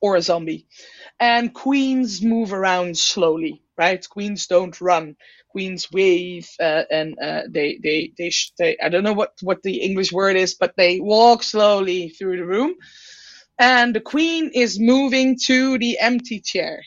or 0.00 0.16
a 0.16 0.22
zombie, 0.22 0.66
and 1.20 1.54
queens 1.54 2.22
move 2.22 2.52
around 2.52 2.96
slowly, 2.96 3.62
right? 3.78 4.06
Queens 4.08 4.46
don't 4.46 4.80
run. 4.80 5.16
Queens 5.48 5.90
wave, 5.90 6.48
and 6.60 7.16
they, 7.48 7.78
they, 7.82 8.12
they, 8.18 8.30
they, 8.58 8.76
I 8.82 8.90
don't 8.90 9.04
know 9.04 9.14
what, 9.14 9.32
what 9.40 9.62
the 9.62 9.76
English 9.80 10.12
word 10.12 10.36
is, 10.36 10.54
but 10.54 10.74
they 10.76 11.00
walk 11.00 11.42
slowly 11.42 12.10
through 12.10 12.36
the 12.36 12.44
room. 12.44 12.74
And 13.58 13.94
the 13.94 14.02
queen 14.02 14.50
is 14.52 14.78
moving 14.78 15.38
to 15.46 15.78
the 15.78 15.98
empty 15.98 16.40
chair 16.40 16.82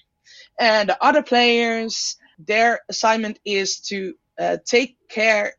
and 0.60 0.90
the 0.90 1.04
other 1.04 1.24
players, 1.24 2.18
their 2.38 2.82
assignment 2.90 3.40
is 3.46 3.80
to 3.80 4.14
uh, 4.38 4.58
take 4.66 4.98
care 5.10 5.54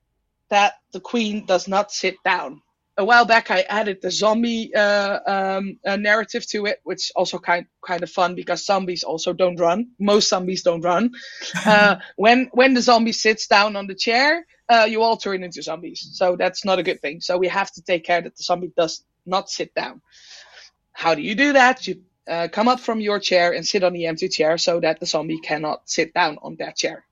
that 0.50 0.75
the 0.92 1.00
queen 1.00 1.47
does 1.47 1.66
not 1.69 1.90
sit 1.90 2.16
down. 2.25 2.62
A 2.99 3.04
while 3.04 3.25
back, 3.25 3.50
I 3.50 3.62
added 3.62 4.02
the 4.02 4.11
zombie 4.11 4.75
uh, 4.75 5.21
um, 5.26 5.78
uh, 5.87 5.97
narrative 5.97 6.47
to 6.49 6.66
it, 6.66 6.80
which 6.85 7.11
also 7.16 7.38
kind 7.38 7.64
kind 7.87 8.02
of 8.02 8.11
fun 8.11 8.35
because 8.35 8.66
zombies 8.66 9.04
also 9.04 9.33
don't 9.33 9.59
run. 9.59 9.92
Most 9.99 10.28
zombies 10.28 10.62
don't 10.62 10.83
run. 10.83 11.11
Uh, 11.66 11.97
when 12.16 12.50
when 12.52 12.75
the 12.75 12.83
zombie 12.83 13.12
sits 13.12 13.47
down 13.47 13.76
on 13.76 13.87
the 13.87 13.95
chair, 13.95 14.45
uh, 14.69 14.87
you 14.88 15.02
all 15.02 15.16
turn 15.16 15.42
into 15.42 15.62
zombies. 15.62 16.11
So 16.12 16.37
that's 16.37 16.64
not 16.64 16.78
a 16.78 16.83
good 16.83 17.00
thing. 17.00 17.21
So 17.21 17.38
we 17.38 17.49
have 17.49 17.71
to 17.73 17.83
take 17.83 18.04
care 18.04 18.21
that 18.21 18.37
the 18.37 18.42
zombie 18.42 18.73
does 18.76 19.02
not 19.25 19.49
sit 19.50 19.75
down. 19.75 20.02
How 20.92 21.14
do 21.14 21.23
you 21.23 21.35
do 21.35 21.54
that? 21.54 21.87
You 21.87 22.02
uh, 22.30 22.49
come 22.49 22.68
up 22.68 22.80
from 22.80 23.00
your 23.00 23.18
chair 23.18 23.52
and 23.52 23.66
sit 23.66 23.82
on 23.82 23.92
the 23.92 24.06
empty 24.06 24.28
chair 24.28 24.56
so 24.56 24.80
that 24.80 25.00
the 25.00 25.06
zombie 25.06 25.40
cannot 25.40 25.88
sit 25.90 26.14
down 26.14 26.38
on 26.42 26.56
that 26.56 26.76
chair. 26.76 27.04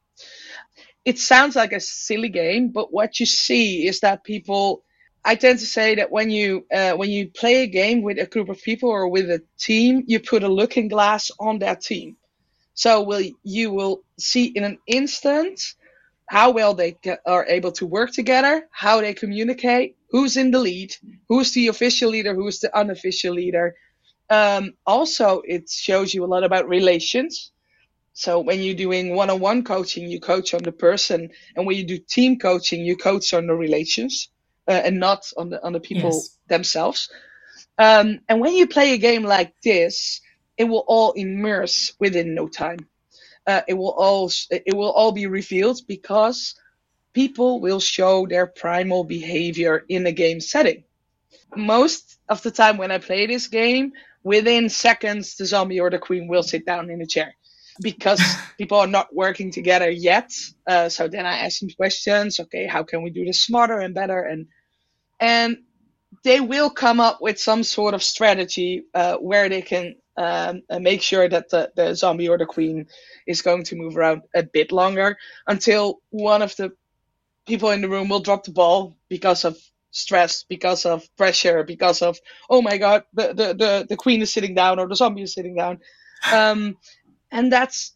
It 1.04 1.18
sounds 1.18 1.56
like 1.56 1.72
a 1.72 1.80
silly 1.80 2.28
game, 2.28 2.68
but 2.68 2.92
what 2.92 3.18
you 3.20 3.26
see 3.26 3.86
is 3.86 4.00
that 4.00 4.24
people. 4.24 4.84
I 5.24 5.34
tend 5.34 5.58
to 5.58 5.66
say 5.66 5.96
that 5.96 6.12
when 6.12 6.30
you 6.30 6.64
uh, 6.72 6.92
when 6.92 7.10
you 7.10 7.28
play 7.28 7.62
a 7.62 7.66
game 7.66 8.02
with 8.02 8.18
a 8.18 8.26
group 8.26 8.48
of 8.48 8.62
people 8.62 8.88
or 8.88 9.08
with 9.08 9.28
a 9.30 9.42
team, 9.58 10.04
you 10.06 10.20
put 10.20 10.44
a 10.44 10.48
looking 10.48 10.88
glass 10.88 11.30
on 11.40 11.58
that 11.58 11.80
team. 11.82 12.16
So 12.74 13.02
will 13.02 13.24
you 13.42 13.72
will 13.72 14.04
see 14.18 14.44
in 14.46 14.62
an 14.62 14.78
instant 14.86 15.60
how 16.28 16.52
well 16.52 16.74
they 16.74 16.96
are 17.26 17.46
able 17.46 17.72
to 17.72 17.86
work 17.86 18.12
together, 18.12 18.68
how 18.70 19.00
they 19.00 19.14
communicate, 19.14 19.96
who's 20.10 20.36
in 20.36 20.50
the 20.50 20.58
lead, 20.58 20.94
who's 21.28 21.52
the 21.52 21.68
official 21.68 22.10
leader, 22.10 22.34
who's 22.34 22.60
the 22.60 22.74
unofficial 22.78 23.34
leader. 23.34 23.74
Um, 24.30 24.74
also, 24.86 25.42
it 25.44 25.70
shows 25.70 26.12
you 26.12 26.24
a 26.24 26.26
lot 26.26 26.44
about 26.44 26.68
relations. 26.68 27.52
So 28.12 28.40
when 28.40 28.60
you're 28.60 28.74
doing 28.74 29.14
one-on-one 29.14 29.62
coaching, 29.64 30.08
you 30.08 30.20
coach 30.20 30.52
on 30.52 30.62
the 30.62 30.72
person, 30.72 31.30
and 31.54 31.66
when 31.66 31.76
you 31.76 31.84
do 31.84 31.98
team 31.98 32.38
coaching, 32.38 32.84
you 32.84 32.96
coach 32.96 33.32
on 33.32 33.46
the 33.46 33.54
relations 33.54 34.28
uh, 34.66 34.72
and 34.72 34.98
not 34.98 35.30
on 35.36 35.50
the 35.50 35.64
on 35.64 35.72
the 35.72 35.80
people 35.80 36.10
yes. 36.10 36.36
themselves. 36.48 37.10
Um, 37.78 38.20
and 38.28 38.40
when 38.40 38.54
you 38.54 38.66
play 38.66 38.92
a 38.92 38.98
game 38.98 39.22
like 39.22 39.54
this, 39.62 40.20
it 40.56 40.64
will 40.64 40.84
all 40.88 41.12
immerse 41.12 41.94
within 42.00 42.34
no 42.34 42.48
time. 42.48 42.80
Uh, 43.46 43.62
it 43.68 43.74
will 43.74 43.92
all 43.92 44.30
it 44.50 44.76
will 44.76 44.90
all 44.90 45.12
be 45.12 45.26
revealed 45.26 45.80
because 45.86 46.56
people 47.12 47.60
will 47.60 47.80
show 47.80 48.26
their 48.26 48.46
primal 48.46 49.04
behavior 49.04 49.84
in 49.88 50.06
a 50.06 50.12
game 50.12 50.40
setting. 50.40 50.84
Most 51.56 52.18
of 52.28 52.42
the 52.42 52.50
time 52.50 52.76
when 52.76 52.90
I 52.90 52.98
play 52.98 53.26
this 53.26 53.46
game, 53.46 53.92
within 54.28 54.68
seconds 54.68 55.36
the 55.36 55.46
zombie 55.46 55.80
or 55.80 55.88
the 55.88 55.98
queen 55.98 56.28
will 56.28 56.42
sit 56.42 56.66
down 56.66 56.90
in 56.90 57.00
a 57.00 57.06
chair 57.06 57.34
because 57.80 58.20
people 58.58 58.78
are 58.78 58.86
not 58.98 59.08
working 59.14 59.50
together 59.50 59.90
yet. 59.90 60.30
Uh, 60.66 60.90
so 60.90 61.08
then 61.08 61.24
I 61.24 61.38
ask 61.38 61.60
them 61.60 61.70
questions. 61.70 62.38
Okay, 62.38 62.66
how 62.66 62.82
can 62.82 63.02
we 63.02 63.10
do 63.10 63.24
this 63.24 63.42
smarter 63.42 63.78
and 63.78 63.94
better? 63.94 64.20
And 64.20 64.46
and 65.18 65.56
they 66.24 66.40
will 66.40 66.68
come 66.68 67.00
up 67.00 67.18
with 67.22 67.40
some 67.40 67.62
sort 67.62 67.94
of 67.94 68.02
strategy 68.02 68.84
uh, 68.94 69.16
where 69.16 69.48
they 69.48 69.62
can 69.62 69.96
um, 70.18 70.62
make 70.80 71.00
sure 71.00 71.28
that 71.28 71.48
the, 71.48 71.70
the 71.76 71.94
zombie 71.94 72.28
or 72.28 72.36
the 72.36 72.46
queen 72.46 72.86
is 73.26 73.42
going 73.42 73.62
to 73.64 73.76
move 73.76 73.96
around 73.96 74.22
a 74.34 74.42
bit 74.42 74.72
longer 74.72 75.16
until 75.46 76.00
one 76.10 76.42
of 76.42 76.54
the 76.56 76.72
people 77.46 77.70
in 77.70 77.80
the 77.80 77.88
room 77.88 78.08
will 78.08 78.20
drop 78.20 78.44
the 78.44 78.50
ball 78.50 78.94
because 79.08 79.44
of 79.44 79.56
stress, 79.90 80.44
because 80.44 80.86
of 80.86 81.08
pressure, 81.16 81.62
because 81.64 82.02
of 82.02 82.18
oh 82.50 82.62
my 82.62 82.78
god, 82.78 83.04
the 83.14 83.28
the 83.28 83.54
the, 83.54 83.86
the 83.88 83.96
queen 83.96 84.22
is 84.22 84.32
sitting 84.32 84.54
down 84.54 84.78
or 84.78 84.88
the 84.88 84.96
zombie 84.96 85.22
is 85.22 85.34
sitting 85.34 85.56
down, 85.56 85.80
um, 86.32 86.76
and 87.30 87.52
that's 87.52 87.94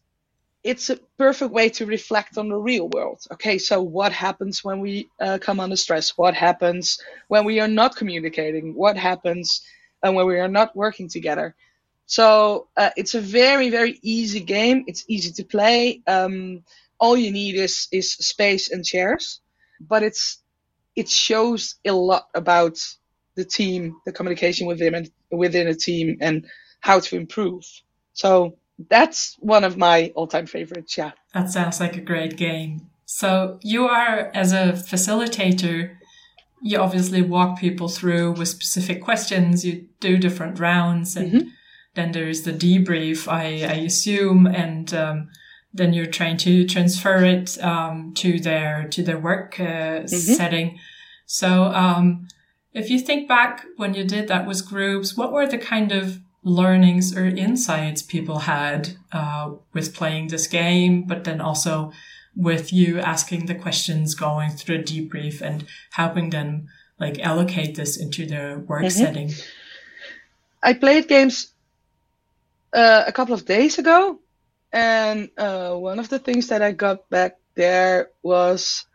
it's 0.63 0.89
a 0.89 0.97
perfect 1.17 1.51
way 1.51 1.69
to 1.69 1.85
reflect 1.85 2.37
on 2.37 2.47
the 2.49 2.55
real 2.55 2.89
world. 2.89 3.21
Okay, 3.33 3.57
so 3.57 3.81
what 3.81 4.13
happens 4.13 4.63
when 4.63 4.79
we 4.79 5.09
uh, 5.19 5.37
come 5.41 5.59
under 5.59 5.75
stress? 5.75 6.17
What 6.17 6.33
happens 6.35 6.99
when 7.27 7.43
we 7.45 7.59
are 7.59 7.67
not 7.67 7.95
communicating? 7.97 8.73
What 8.73 8.95
happens 8.97 9.61
uh, 10.03 10.11
when 10.11 10.25
we 10.25 10.39
are 10.39 10.47
not 10.47 10.75
working 10.75 11.09
together? 11.09 11.55
So 12.05 12.67
uh, 12.77 12.91
it's 12.97 13.15
a 13.15 13.21
very 13.21 13.69
very 13.69 13.99
easy 14.01 14.39
game. 14.39 14.85
It's 14.87 15.05
easy 15.07 15.31
to 15.33 15.43
play. 15.43 16.01
Um, 16.07 16.63
all 16.99 17.17
you 17.17 17.31
need 17.31 17.55
is 17.55 17.87
is 17.91 18.13
space 18.13 18.71
and 18.71 18.85
chairs, 18.85 19.41
but 19.81 20.03
it's 20.03 20.42
it 20.95 21.09
shows 21.09 21.75
a 21.85 21.91
lot 21.91 22.27
about 22.33 22.77
the 23.35 23.45
team, 23.45 23.97
the 24.05 24.11
communication 24.11 24.67
within 24.67 24.95
and 24.95 25.11
within 25.31 25.67
a 25.67 25.75
team, 25.75 26.17
and 26.21 26.45
how 26.81 26.99
to 26.99 27.15
improve. 27.15 27.65
So 28.13 28.57
that's 28.89 29.35
one 29.39 29.63
of 29.63 29.77
my 29.77 30.11
all-time 30.15 30.45
favorites. 30.45 30.97
Yeah. 30.97 31.11
That 31.33 31.49
sounds 31.49 31.79
like 31.79 31.95
a 31.95 32.01
great 32.01 32.37
game. 32.37 32.89
So 33.05 33.59
you 33.61 33.87
are 33.87 34.31
as 34.33 34.53
a 34.53 34.73
facilitator, 34.73 35.95
you 36.61 36.79
obviously 36.79 37.21
walk 37.21 37.59
people 37.59 37.89
through 37.89 38.31
with 38.33 38.47
specific 38.47 39.03
questions. 39.03 39.65
You 39.65 39.87
do 39.99 40.17
different 40.17 40.59
rounds, 40.59 41.15
and 41.17 41.31
mm-hmm. 41.31 41.47
then 41.95 42.13
there's 42.13 42.43
the 42.43 42.53
debrief. 42.53 43.27
I, 43.27 43.65
I 43.65 43.83
assume, 43.85 44.47
and 44.47 44.93
um, 44.93 45.29
then 45.73 45.93
you're 45.93 46.05
trying 46.05 46.37
to 46.37 46.67
transfer 46.67 47.23
it 47.23 47.61
um, 47.63 48.13
to 48.15 48.39
their 48.39 48.87
to 48.89 49.03
their 49.03 49.17
work 49.17 49.59
uh, 49.59 50.03
mm-hmm. 50.03 50.33
setting. 50.33 50.79
So 51.25 51.65
um, 51.65 52.27
if 52.73 52.89
you 52.89 52.99
think 52.99 53.27
back 53.27 53.65
when 53.77 53.93
you 53.93 54.03
did 54.03 54.27
that 54.27 54.47
with 54.47 54.67
groups, 54.67 55.17
what 55.17 55.31
were 55.31 55.47
the 55.47 55.57
kind 55.57 55.91
of 55.91 56.19
learnings 56.43 57.15
or 57.15 57.25
insights 57.25 58.01
people 58.01 58.39
had 58.39 58.89
uh, 59.11 59.51
with 59.73 59.95
playing 59.95 60.27
this 60.27 60.47
game, 60.47 61.03
but 61.03 61.23
then 61.23 61.39
also 61.39 61.91
with 62.35 62.73
you 62.73 62.99
asking 62.99 63.45
the 63.45 63.55
questions, 63.55 64.15
going 64.15 64.49
through 64.51 64.75
a 64.75 64.83
debrief, 64.83 65.41
and 65.41 65.65
helping 65.91 66.31
them 66.31 66.67
like 66.99 67.19
allocate 67.19 67.75
this 67.75 67.97
into 67.97 68.25
their 68.25 68.59
work 68.59 68.83
mm-hmm. 68.83 69.03
setting. 69.03 69.31
I 70.61 70.73
played 70.73 71.07
games 71.07 71.53
uh, 72.73 73.03
a 73.05 73.11
couple 73.11 73.33
of 73.33 73.45
days 73.45 73.77
ago, 73.77 74.19
and 74.73 75.29
uh, 75.37 75.75
one 75.75 75.99
of 75.99 76.09
the 76.09 76.19
things 76.19 76.47
that 76.47 76.61
I 76.61 76.71
got 76.71 77.09
back 77.09 77.37
there 77.55 78.09
was 78.23 78.85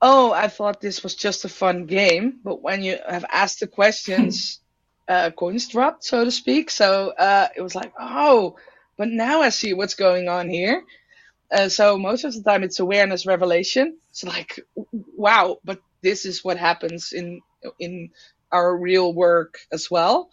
oh, 0.00 0.32
I 0.32 0.48
thought 0.48 0.80
this 0.80 1.02
was 1.02 1.14
just 1.14 1.44
a 1.44 1.48
fun 1.48 1.86
game. 1.86 2.38
But 2.44 2.62
when 2.62 2.82
you 2.82 2.98
have 3.08 3.24
asked 3.30 3.60
the 3.60 3.66
questions, 3.66 4.60
uh, 5.08 5.30
coins 5.30 5.68
dropped, 5.68 6.04
so 6.04 6.24
to 6.24 6.30
speak. 6.30 6.70
So 6.70 7.10
uh, 7.18 7.48
it 7.56 7.62
was 7.62 7.74
like, 7.74 7.92
oh, 7.98 8.56
but 8.96 9.08
now 9.08 9.42
I 9.42 9.48
see 9.48 9.74
what's 9.74 9.94
going 9.94 10.28
on 10.28 10.48
here. 10.48 10.82
Uh, 11.50 11.68
so 11.68 11.98
most 11.98 12.24
of 12.24 12.34
the 12.34 12.42
time 12.42 12.62
it's 12.62 12.78
awareness 12.78 13.26
revelation. 13.26 13.96
It's 14.10 14.22
like, 14.22 14.60
wow, 15.16 15.58
but 15.64 15.80
this 16.02 16.26
is 16.26 16.44
what 16.44 16.58
happens 16.58 17.12
in 17.12 17.40
in 17.80 18.10
our 18.52 18.76
real 18.76 19.12
work 19.12 19.58
as 19.72 19.90
well. 19.90 20.30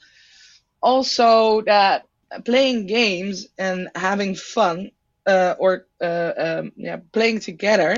Also, 0.81 1.62
that 1.62 2.05
playing 2.44 2.88
games 2.88 3.48
and 3.58 3.89
having 3.96 4.36
fun 4.36 4.91
uh, 5.25 5.55
or 5.60 5.88
uh, 6.01 6.32
um, 6.38 6.72
yeah, 6.75 6.98
playing 7.12 7.39
together 7.39 7.98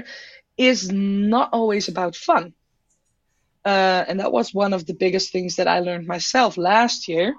is 0.58 0.92
not 0.92 1.50
always 1.54 1.88
about 1.88 2.16
fun. 2.16 2.54
Uh, 3.66 4.06
and 4.08 4.20
that 4.20 4.32
was 4.32 4.54
one 4.54 4.74
of 4.74 4.86
the 4.86 4.94
biggest 4.94 5.32
things 5.32 5.58
that 5.58 5.68
I 5.68 5.80
learned 5.80 6.08
myself 6.08 6.58
last 6.58 7.08
year. 7.08 7.36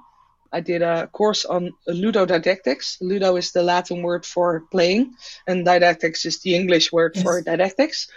I 0.52 0.60
did 0.60 0.82
a 0.82 1.06
course 1.06 1.44
on 1.44 1.72
ludodidactics. 1.88 2.98
Ludo 3.00 3.36
is 3.36 3.52
the 3.52 3.62
Latin 3.62 4.02
word 4.02 4.24
for 4.24 4.64
playing, 4.70 5.14
and 5.46 5.64
didactics 5.64 6.24
is 6.24 6.40
the 6.40 6.54
English 6.54 6.92
word 6.92 7.12
yes. 7.14 7.22
for 7.22 7.42
didactics. 7.42 8.08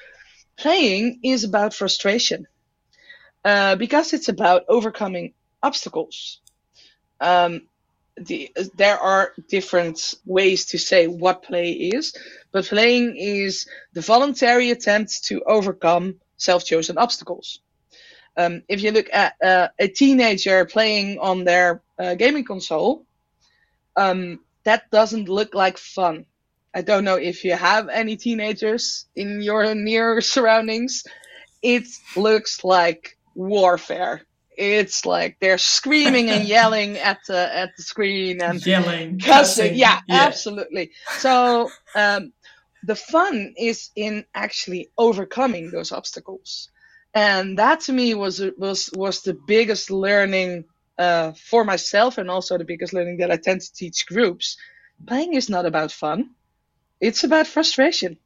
Playing 0.57 1.19
is 1.23 1.43
about 1.43 1.73
frustration 1.73 2.47
uh, 3.43 3.75
because 3.75 4.13
it's 4.13 4.29
about 4.29 4.63
overcoming 4.67 5.33
obstacles. 5.63 6.39
Um, 7.19 7.67
the, 8.17 8.51
there 8.75 8.97
are 8.97 9.33
different 9.49 10.15
ways 10.25 10.65
to 10.67 10.77
say 10.77 11.07
what 11.07 11.43
play 11.43 11.71
is, 11.71 12.15
but 12.51 12.65
playing 12.65 13.15
is 13.17 13.67
the 13.93 14.01
voluntary 14.01 14.71
attempt 14.71 15.23
to 15.25 15.41
overcome 15.43 16.15
self 16.37 16.65
chosen 16.65 16.97
obstacles. 16.97 17.61
Um, 18.37 18.63
if 18.69 18.81
you 18.81 18.91
look 18.91 19.07
at 19.11 19.35
uh, 19.43 19.67
a 19.79 19.87
teenager 19.87 20.65
playing 20.65 21.19
on 21.19 21.43
their 21.43 21.81
uh, 21.99 22.15
gaming 22.15 22.45
console, 22.45 23.05
um, 23.95 24.39
that 24.63 24.89
doesn't 24.91 25.27
look 25.29 25.53
like 25.53 25.77
fun. 25.77 26.25
I 26.73 26.81
don't 26.81 27.03
know 27.03 27.17
if 27.17 27.43
you 27.43 27.53
have 27.55 27.89
any 27.89 28.15
teenagers 28.15 29.05
in 29.15 29.41
your 29.41 29.75
near 29.75 30.21
surroundings. 30.33 31.03
It 31.61 31.87
looks 32.15 32.63
like 32.63 33.17
warfare. 33.35 34.21
It's 34.57 35.05
like 35.05 35.37
they're 35.39 35.57
screaming 35.57 36.29
and 36.29 36.47
yelling 36.47 36.97
at 36.97 37.19
the 37.27 37.55
at 37.55 37.71
the 37.77 37.83
screen 37.83 38.41
and 38.41 38.65
yelling, 38.65 39.19
cussing. 39.23 39.75
Yeah, 39.75 39.99
yeah, 40.07 40.23
absolutely. 40.25 40.91
So 41.17 41.69
um, 41.95 42.33
the 42.83 42.95
fun 42.95 43.53
is 43.57 43.91
in 43.95 44.25
actually 44.35 44.89
overcoming 44.97 45.71
those 45.71 45.91
obstacles 45.91 46.69
and 47.13 47.57
that 47.59 47.81
to 47.81 47.93
me 47.93 48.13
was 48.13 48.41
was 48.57 48.89
was 48.95 49.21
the 49.21 49.33
biggest 49.33 49.91
learning 49.91 50.65
uh, 50.97 51.33
for 51.33 51.63
myself 51.63 52.17
and 52.17 52.29
also 52.29 52.57
the 52.57 52.63
biggest 52.65 52.93
learning 52.93 53.17
that 53.17 53.31
I 53.31 53.37
tend 53.37 53.61
to 53.61 53.73
teach 53.73 54.05
groups. 54.05 54.57
Playing 55.07 55.33
is 55.33 55.49
not 55.49 55.65
about 55.65 55.91
fun; 55.91 56.31
it's 57.01 57.23
about 57.23 57.47
frustration 57.47 58.17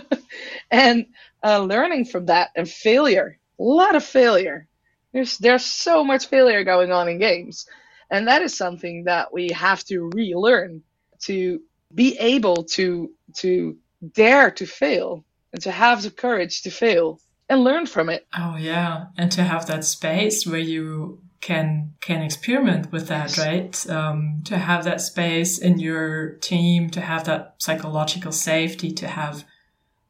and 0.70 1.06
uh, 1.42 1.60
learning 1.60 2.04
from 2.04 2.26
that 2.26 2.50
and 2.54 2.68
failure. 2.68 3.38
A 3.58 3.62
lot 3.62 3.96
of 3.96 4.04
failure. 4.04 4.68
There's 5.12 5.38
there's 5.38 5.64
so 5.64 6.04
much 6.04 6.26
failure 6.26 6.64
going 6.64 6.92
on 6.92 7.08
in 7.08 7.18
games, 7.18 7.66
and 8.10 8.28
that 8.28 8.42
is 8.42 8.56
something 8.56 9.04
that 9.04 9.32
we 9.32 9.50
have 9.50 9.84
to 9.84 10.10
relearn 10.14 10.82
to 11.22 11.60
be 11.94 12.16
able 12.18 12.64
to 12.64 13.10
to 13.34 13.76
dare 14.14 14.50
to 14.50 14.66
fail 14.66 15.24
and 15.52 15.62
to 15.62 15.70
have 15.70 16.02
the 16.02 16.10
courage 16.10 16.62
to 16.62 16.70
fail 16.70 17.20
and 17.48 17.64
learn 17.64 17.86
from 17.86 18.08
it. 18.08 18.26
Oh 18.36 18.56
yeah, 18.56 19.06
and 19.18 19.30
to 19.32 19.42
have 19.42 19.66
that 19.66 19.84
space 19.84 20.46
where 20.46 20.58
you 20.58 21.20
can 21.42 21.94
can 22.00 22.22
experiment 22.22 22.90
with 22.90 23.08
that, 23.08 23.36
right? 23.36 23.90
Um, 23.90 24.42
to 24.46 24.56
have 24.56 24.84
that 24.84 25.00
space 25.00 25.58
in 25.58 25.78
your 25.78 26.36
team, 26.36 26.88
to 26.90 27.00
have 27.00 27.24
that 27.24 27.56
psychological 27.58 28.32
safety, 28.32 28.92
to 28.92 29.08
have 29.08 29.44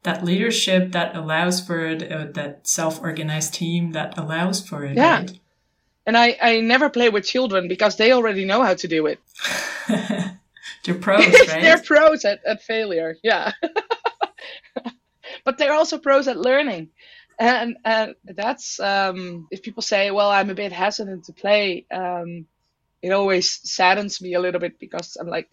that 0.03 0.23
leadership 0.23 0.91
that 0.91 1.15
allows 1.15 1.65
for 1.65 1.85
it, 1.85 2.11
uh, 2.11 2.27
that 2.33 2.67
self-organized 2.67 3.53
team 3.53 3.91
that 3.93 4.17
allows 4.17 4.65
for 4.65 4.83
it. 4.83 4.95
Yeah. 4.95 5.19
Right? 5.19 5.39
And 6.05 6.17
I, 6.17 6.37
I 6.41 6.59
never 6.59 6.89
play 6.89 7.09
with 7.09 7.25
children 7.25 7.67
because 7.67 7.95
they 7.95 8.11
already 8.11 8.43
know 8.43 8.61
how 8.61 8.73
to 8.73 8.87
do 8.87 9.05
it. 9.07 9.19
They're 10.83 10.95
pros, 10.95 11.25
right? 11.47 11.61
They're 11.61 11.81
pros 11.81 12.25
at, 12.25 12.43
at 12.45 12.61
failure. 12.61 13.17
Yeah. 13.23 13.51
but 15.45 15.57
they're 15.57 15.73
also 15.73 15.97
pros 15.97 16.27
at 16.27 16.37
learning. 16.37 16.89
And, 17.39 17.77
and 17.85 18.15
that's 18.23 18.79
um, 18.79 19.47
if 19.49 19.63
people 19.63 19.81
say, 19.81 20.11
"Well, 20.11 20.29
I'm 20.29 20.51
a 20.51 20.55
bit 20.55 20.71
hesitant 20.71 21.25
to 21.25 21.33
play," 21.33 21.85
um, 21.91 22.45
it 23.01 23.11
always 23.11 23.59
saddens 23.63 24.21
me 24.21 24.35
a 24.35 24.39
little 24.39 24.59
bit 24.59 24.79
because 24.79 25.17
I'm 25.19 25.27
like, 25.27 25.49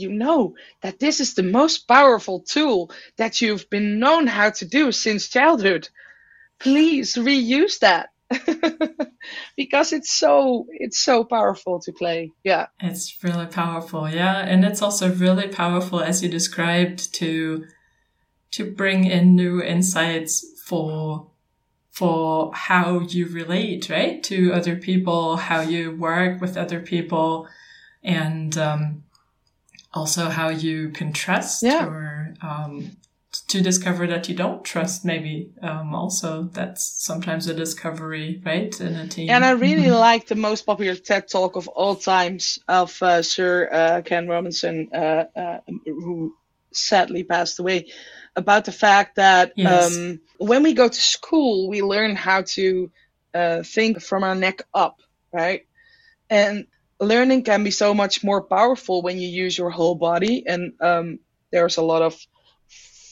you 0.00 0.10
know 0.10 0.54
that 0.80 0.98
this 0.98 1.20
is 1.20 1.34
the 1.34 1.42
most 1.42 1.88
powerful 1.88 2.40
tool 2.40 2.90
that 3.16 3.40
you've 3.40 3.68
been 3.70 3.98
known 3.98 4.26
how 4.26 4.50
to 4.50 4.64
do 4.64 4.92
since 4.92 5.28
childhood. 5.28 5.88
Please 6.58 7.14
reuse 7.14 7.78
that. 7.80 8.10
because 9.56 9.92
it's 9.92 10.10
so 10.12 10.66
it's 10.70 10.98
so 10.98 11.24
powerful 11.24 11.80
to 11.80 11.92
play. 11.92 12.32
Yeah. 12.44 12.66
It's 12.80 13.16
really 13.22 13.46
powerful. 13.46 14.08
Yeah. 14.08 14.38
And 14.40 14.64
it's 14.64 14.82
also 14.82 15.12
really 15.14 15.48
powerful 15.48 16.00
as 16.00 16.22
you 16.22 16.28
described 16.28 17.14
to 17.14 17.66
to 18.50 18.70
bring 18.70 19.04
in 19.04 19.34
new 19.34 19.62
insights 19.62 20.46
for 20.64 21.30
for 21.90 22.52
how 22.54 23.00
you 23.00 23.26
relate 23.26 23.88
right 23.88 24.22
to 24.24 24.52
other 24.52 24.76
people 24.76 25.36
how 25.36 25.60
you 25.60 25.96
work 25.96 26.40
with 26.40 26.56
other 26.56 26.80
people. 26.80 27.48
And 28.02 28.56
um, 28.58 29.04
also 29.92 30.28
how 30.28 30.48
you 30.48 30.90
can 30.90 31.12
trust 31.12 31.62
yeah. 31.62 31.86
or 31.86 32.34
um, 32.42 32.96
to 33.48 33.60
discover 33.60 34.06
that 34.06 34.28
you 34.28 34.34
don't 34.34 34.64
trust 34.64 35.04
maybe 35.04 35.50
um, 35.62 35.94
also 35.94 36.44
that's 36.44 36.84
sometimes 36.84 37.46
a 37.46 37.54
discovery 37.54 38.42
right 38.44 38.80
in 38.80 38.94
a 38.94 39.06
team 39.06 39.30
and 39.30 39.44
i 39.44 39.50
really 39.50 39.82
mm-hmm. 39.82 39.92
like 39.92 40.26
the 40.26 40.34
most 40.34 40.64
popular 40.64 40.94
ted 40.94 41.28
talk 41.28 41.56
of 41.56 41.68
all 41.68 41.94
times 41.94 42.58
of 42.68 43.02
uh, 43.02 43.22
sir 43.22 43.68
uh, 43.70 44.02
ken 44.02 44.28
robinson 44.28 44.88
uh, 44.94 45.24
uh 45.36 45.58
who 45.84 46.34
sadly 46.72 47.22
passed 47.22 47.58
away 47.58 47.86
about 48.36 48.64
the 48.64 48.72
fact 48.72 49.16
that 49.16 49.52
yes. 49.56 49.96
um, 49.96 50.20
when 50.38 50.62
we 50.62 50.72
go 50.72 50.88
to 50.88 51.00
school 51.00 51.68
we 51.68 51.82
learn 51.82 52.16
how 52.16 52.42
to 52.42 52.90
uh, 53.34 53.62
think 53.62 54.00
from 54.00 54.22
our 54.24 54.34
neck 54.34 54.62
up 54.74 55.00
right 55.32 55.66
and 56.30 56.66
learning 57.00 57.44
can 57.44 57.64
be 57.64 57.70
so 57.70 57.94
much 57.94 58.24
more 58.24 58.42
powerful 58.42 59.02
when 59.02 59.18
you 59.18 59.28
use 59.28 59.56
your 59.56 59.70
whole 59.70 59.94
body. 59.94 60.44
And 60.46 60.72
um, 60.80 61.18
there's 61.52 61.76
a 61.76 61.82
lot 61.82 62.02
of 62.02 62.16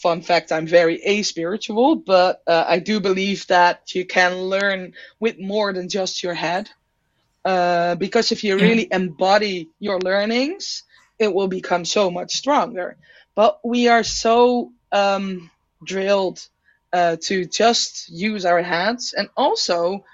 fun 0.02 0.20
fact 0.22 0.52
i'm 0.52 0.66
very 0.66 1.02
aspiritual 1.04 1.96
but 1.96 2.42
uh, 2.46 2.64
i 2.68 2.78
do 2.78 3.00
believe 3.00 3.46
that 3.48 3.94
you 3.94 4.04
can 4.04 4.36
learn 4.42 4.92
with 5.18 5.38
more 5.40 5.72
than 5.72 5.88
just 5.88 6.22
your 6.22 6.34
head. 6.34 6.68
Uh, 7.44 7.94
because 7.96 8.32
if 8.32 8.44
you 8.44 8.58
really 8.58 8.88
embody 8.92 9.70
your 9.80 9.98
learnings 10.00 10.84
it 11.18 11.32
will 11.32 11.48
become 11.48 11.84
so 11.84 12.10
much 12.10 12.34
stronger. 12.36 12.96
But 13.34 13.60
we 13.64 13.88
are 13.88 14.02
so 14.04 14.72
um, 14.92 15.50
drilled 15.84 16.46
uh, 16.92 17.16
to 17.22 17.46
just 17.46 18.08
use 18.08 18.44
our 18.44 18.62
hands. 18.62 19.14
And 19.16 19.28
also 19.36 20.04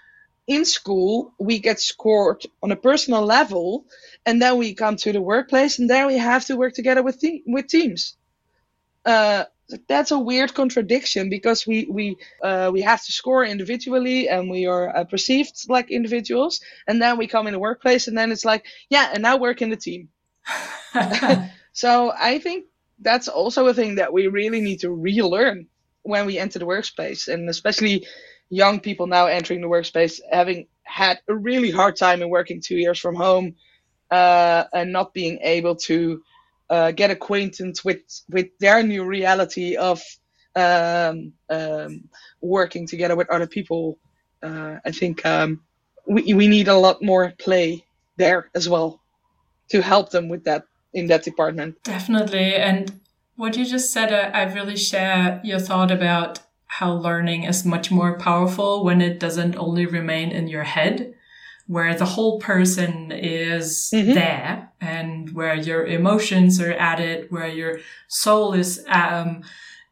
in 0.46 0.64
school 0.64 1.34
we 1.38 1.58
get 1.58 1.80
scored 1.80 2.44
on 2.62 2.72
a 2.72 2.76
personal 2.76 3.25
level 3.25 3.87
and 4.26 4.42
then 4.42 4.56
we 4.58 4.75
come 4.75 4.96
to 4.96 5.12
the 5.12 5.22
workplace 5.22 5.78
and 5.78 5.88
then 5.88 6.06
we 6.06 6.18
have 6.18 6.44
to 6.46 6.56
work 6.56 6.75
together 6.75 7.02
with 7.02 7.20
te- 7.20 7.42
with 7.46 7.68
teams. 7.68 8.16
Uh, 9.04 9.44
that's 9.88 10.11
a 10.11 10.18
weird 10.18 10.52
contradiction 10.54 11.30
because 11.30 11.66
we 11.66 11.87
we 11.90 12.16
uh, 12.42 12.70
we 12.72 12.82
have 12.82 13.02
to 13.04 13.12
score 13.12 13.44
individually 13.44 14.28
and 14.28 14.50
we 14.50 14.66
are 14.66 14.94
uh, 14.96 15.04
perceived 15.04 15.56
like 15.68 15.90
individuals 15.90 16.61
and 16.87 17.00
then 17.00 17.16
we 17.16 17.26
come 17.26 17.46
in 17.46 17.52
the 17.54 17.58
workplace 17.58 18.08
and 18.08 18.18
then 18.18 18.32
it's 18.32 18.44
like 18.44 18.66
yeah 18.90 19.11
and 19.14 19.22
now 19.22 19.37
work 19.37 19.62
in 19.62 19.70
the 19.70 19.76
team. 19.76 20.08
So 21.72 22.12
i 22.18 22.38
think 22.38 22.66
that's 23.00 23.28
also 23.28 23.66
a 23.66 23.75
thing 23.75 23.96
that 23.96 24.12
we 24.12 24.28
really 24.28 24.61
need 24.61 24.80
to 24.80 24.90
relearn 24.90 25.67
when 26.02 26.26
we 26.26 26.38
enter 26.38 26.58
the 26.58 26.67
workspace 26.67 27.32
and 27.32 27.49
especially 27.49 28.06
young 28.52 28.78
people 28.78 29.06
now 29.06 29.26
entering 29.26 29.62
the 29.62 29.67
workspace 29.67 30.21
having 30.30 30.67
had 30.82 31.19
a 31.26 31.34
really 31.34 31.71
hard 31.71 31.97
time 31.97 32.21
in 32.21 32.28
working 32.28 32.60
two 32.60 32.76
years 32.76 32.99
from 32.99 33.15
home 33.15 33.54
uh, 34.10 34.65
and 34.75 34.93
not 34.93 35.15
being 35.15 35.38
able 35.41 35.75
to 35.75 36.23
uh, 36.69 36.91
get 36.93 37.10
acquainted 37.10 37.78
with 37.82 38.02
with 38.28 38.49
their 38.60 38.82
new 38.82 39.04
reality 39.04 39.75
of 39.76 40.02
um, 40.54 41.32
um, 41.49 42.04
working 42.43 42.86
together 42.86 43.17
with 43.17 43.30
other 43.30 43.47
people. 43.47 43.99
Uh, 44.43 44.76
I 44.84 44.91
think 44.91 45.25
um, 45.25 45.62
we 46.06 46.34
we 46.34 46.47
need 46.47 46.69
a 46.69 46.76
lot 46.76 47.02
more 47.02 47.32
play 47.38 47.86
there 48.19 48.50
as 48.54 48.69
well 48.69 49.00
to 49.71 49.80
help 49.80 50.10
them 50.10 50.28
with 50.28 50.45
that 50.45 50.65
in 50.93 51.06
that 51.06 51.23
department. 51.25 51.82
Definitely, 51.84 52.54
and 52.56 53.00
what 53.36 53.56
you 53.56 53.65
just 53.65 53.93
said, 53.93 54.12
I, 54.12 54.41
I 54.41 54.52
really 54.52 54.76
share 54.76 55.41
your 55.43 55.58
thought 55.58 55.91
about 55.91 56.41
how 56.78 56.91
learning 56.91 57.43
is 57.43 57.67
much 57.67 57.91
more 57.91 58.17
powerful 58.17 58.82
when 58.82 59.02
it 59.02 59.21
doesn't 59.21 59.56
only 59.56 59.85
remain 59.85 60.30
in 60.30 60.49
your 60.49 60.63
head, 60.63 61.13
where 61.67 61.95
the 61.95 62.06
whole 62.06 62.41
person 62.41 63.13
is 63.13 63.91
mm-hmm. 63.93 64.15
there 64.15 64.73
and 64.80 65.35
where 65.35 65.54
your 65.54 65.85
emotions 65.85 66.58
are 66.63 66.73
added, 66.73 67.26
where 67.30 67.47
your 67.47 67.80
soul 68.08 68.54
is, 68.54 68.82
um, 68.89 69.43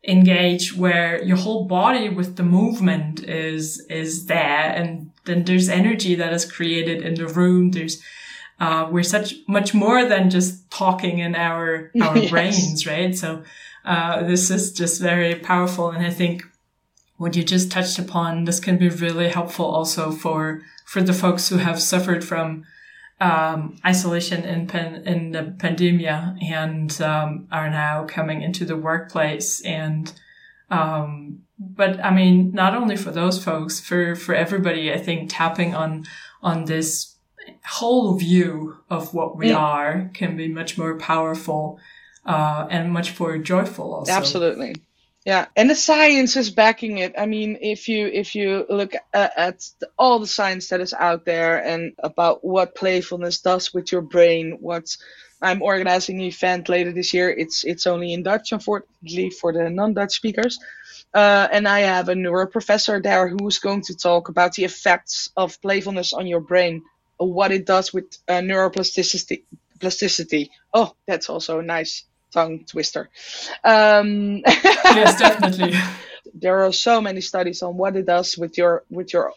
engaged, 0.08 0.74
where 0.78 1.22
your 1.22 1.36
whole 1.36 1.66
body 1.66 2.08
with 2.08 2.36
the 2.36 2.42
movement 2.42 3.22
is, 3.24 3.84
is 3.90 4.24
there. 4.24 4.72
And 4.74 5.10
then 5.26 5.44
there's 5.44 5.68
energy 5.68 6.14
that 6.14 6.32
is 6.32 6.50
created 6.50 7.02
in 7.02 7.12
the 7.14 7.28
room. 7.28 7.72
There's, 7.72 8.02
uh, 8.58 8.88
we're 8.90 9.02
such 9.02 9.34
much 9.46 9.74
more 9.74 10.06
than 10.06 10.30
just 10.30 10.70
talking 10.70 11.18
in 11.18 11.34
our, 11.34 11.90
our 12.00 12.16
yes. 12.16 12.30
brains, 12.30 12.86
right? 12.86 13.14
So, 13.14 13.42
uh, 13.84 14.22
this 14.24 14.50
is 14.50 14.72
just 14.72 15.00
very 15.00 15.34
powerful. 15.34 15.90
And 15.90 16.04
I 16.06 16.10
think 16.10 16.44
what 17.20 17.36
you 17.36 17.44
just 17.44 17.70
touched 17.70 17.98
upon, 17.98 18.44
this 18.44 18.58
can 18.60 18.78
be 18.78 18.88
really 18.88 19.28
helpful 19.28 19.66
also 19.66 20.10
for 20.10 20.62
for 20.86 21.02
the 21.02 21.12
folks 21.12 21.50
who 21.50 21.58
have 21.58 21.78
suffered 21.78 22.24
from 22.24 22.64
um, 23.20 23.76
isolation 23.84 24.42
in 24.42 24.66
pan- 24.66 25.02
in 25.04 25.32
the 25.32 25.54
pandemia 25.58 26.42
and 26.42 26.98
um, 27.02 27.46
are 27.52 27.68
now 27.68 28.06
coming 28.06 28.40
into 28.40 28.64
the 28.64 28.74
workplace. 28.74 29.60
And 29.66 30.10
um, 30.70 31.42
but 31.58 32.02
I 32.02 32.10
mean 32.10 32.52
not 32.52 32.74
only 32.74 32.96
for 32.96 33.10
those 33.10 33.44
folks 33.44 33.78
for 33.80 34.16
for 34.16 34.34
everybody 34.34 34.90
I 34.90 34.96
think 34.96 35.28
tapping 35.30 35.74
on 35.74 36.06
on 36.42 36.64
this 36.64 37.16
whole 37.66 38.14
view 38.14 38.78
of 38.88 39.12
what 39.12 39.36
we 39.36 39.52
are 39.52 40.10
can 40.14 40.38
be 40.38 40.48
much 40.48 40.78
more 40.78 40.96
powerful 40.96 41.78
uh, 42.24 42.66
and 42.70 42.90
much 42.90 43.20
more 43.20 43.36
joyful 43.36 43.92
also. 43.92 44.10
Absolutely 44.10 44.74
yeah 45.26 45.46
and 45.56 45.70
the 45.70 45.74
science 45.74 46.36
is 46.36 46.50
backing 46.50 46.98
it. 46.98 47.14
I 47.18 47.26
mean 47.26 47.58
if 47.60 47.88
you 47.88 48.06
if 48.06 48.34
you 48.34 48.66
look 48.70 48.94
at, 49.14 49.32
at 49.36 49.64
all 49.98 50.18
the 50.18 50.26
science 50.26 50.68
that 50.68 50.80
is 50.80 50.94
out 50.94 51.24
there 51.24 51.64
and 51.64 51.92
about 52.00 52.44
what 52.44 52.74
playfulness 52.74 53.40
does 53.40 53.74
with 53.74 53.92
your 53.92 54.02
brain 54.02 54.58
what 54.60 54.96
i'm 55.42 55.62
organizing 55.62 56.16
an 56.20 56.26
event 56.26 56.68
later 56.68 56.92
this 56.92 57.14
year 57.14 57.30
it's 57.30 57.64
it's 57.64 57.86
only 57.86 58.12
in 58.14 58.22
dutch 58.22 58.52
unfortunately 58.52 59.30
for 59.30 59.52
the 59.52 59.70
non-dutch 59.70 60.14
speakers. 60.16 60.58
Uh, 61.14 61.48
and 61.52 61.68
i 61.68 61.80
have 61.80 62.08
a 62.08 62.14
neuro 62.14 62.46
professor 62.46 63.00
there 63.00 63.28
who's 63.28 63.58
going 63.58 63.82
to 63.82 63.96
talk 63.96 64.28
about 64.28 64.52
the 64.54 64.64
effects 64.64 65.30
of 65.36 65.60
playfulness 65.62 66.12
on 66.12 66.26
your 66.26 66.40
brain 66.40 66.82
what 67.18 67.52
it 67.52 67.66
does 67.66 67.92
with 67.92 68.06
uh, 68.28 68.34
neuroplasticity 68.40 69.44
plasticity. 69.80 70.50
Oh 70.74 70.94
that's 71.06 71.30
also 71.30 71.60
nice 71.62 72.04
tongue 72.32 72.64
twister. 72.64 73.10
Um, 73.64 74.38
yes, 74.46 75.18
definitely. 75.18 75.74
there 76.34 76.64
are 76.64 76.72
so 76.72 77.00
many 77.00 77.20
studies 77.20 77.62
on 77.62 77.76
what 77.76 77.96
it 77.96 78.06
does 78.06 78.36
with 78.38 78.58
your 78.58 78.84
with 78.90 79.12
your 79.12 79.32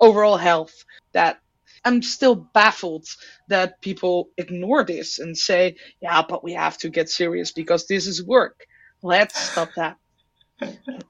overall 0.00 0.36
health 0.36 0.84
that 1.12 1.40
I'm 1.84 2.02
still 2.02 2.34
baffled 2.34 3.06
that 3.48 3.80
people 3.80 4.30
ignore 4.36 4.84
this 4.84 5.18
and 5.18 5.36
say, 5.36 5.76
"Yeah, 6.00 6.22
but 6.28 6.42
we 6.42 6.52
have 6.54 6.78
to 6.78 6.88
get 6.88 7.08
serious 7.08 7.52
because 7.52 7.86
this 7.86 8.06
is 8.06 8.24
work." 8.24 8.66
Let's 9.02 9.38
stop 9.38 9.70
that. 9.76 9.96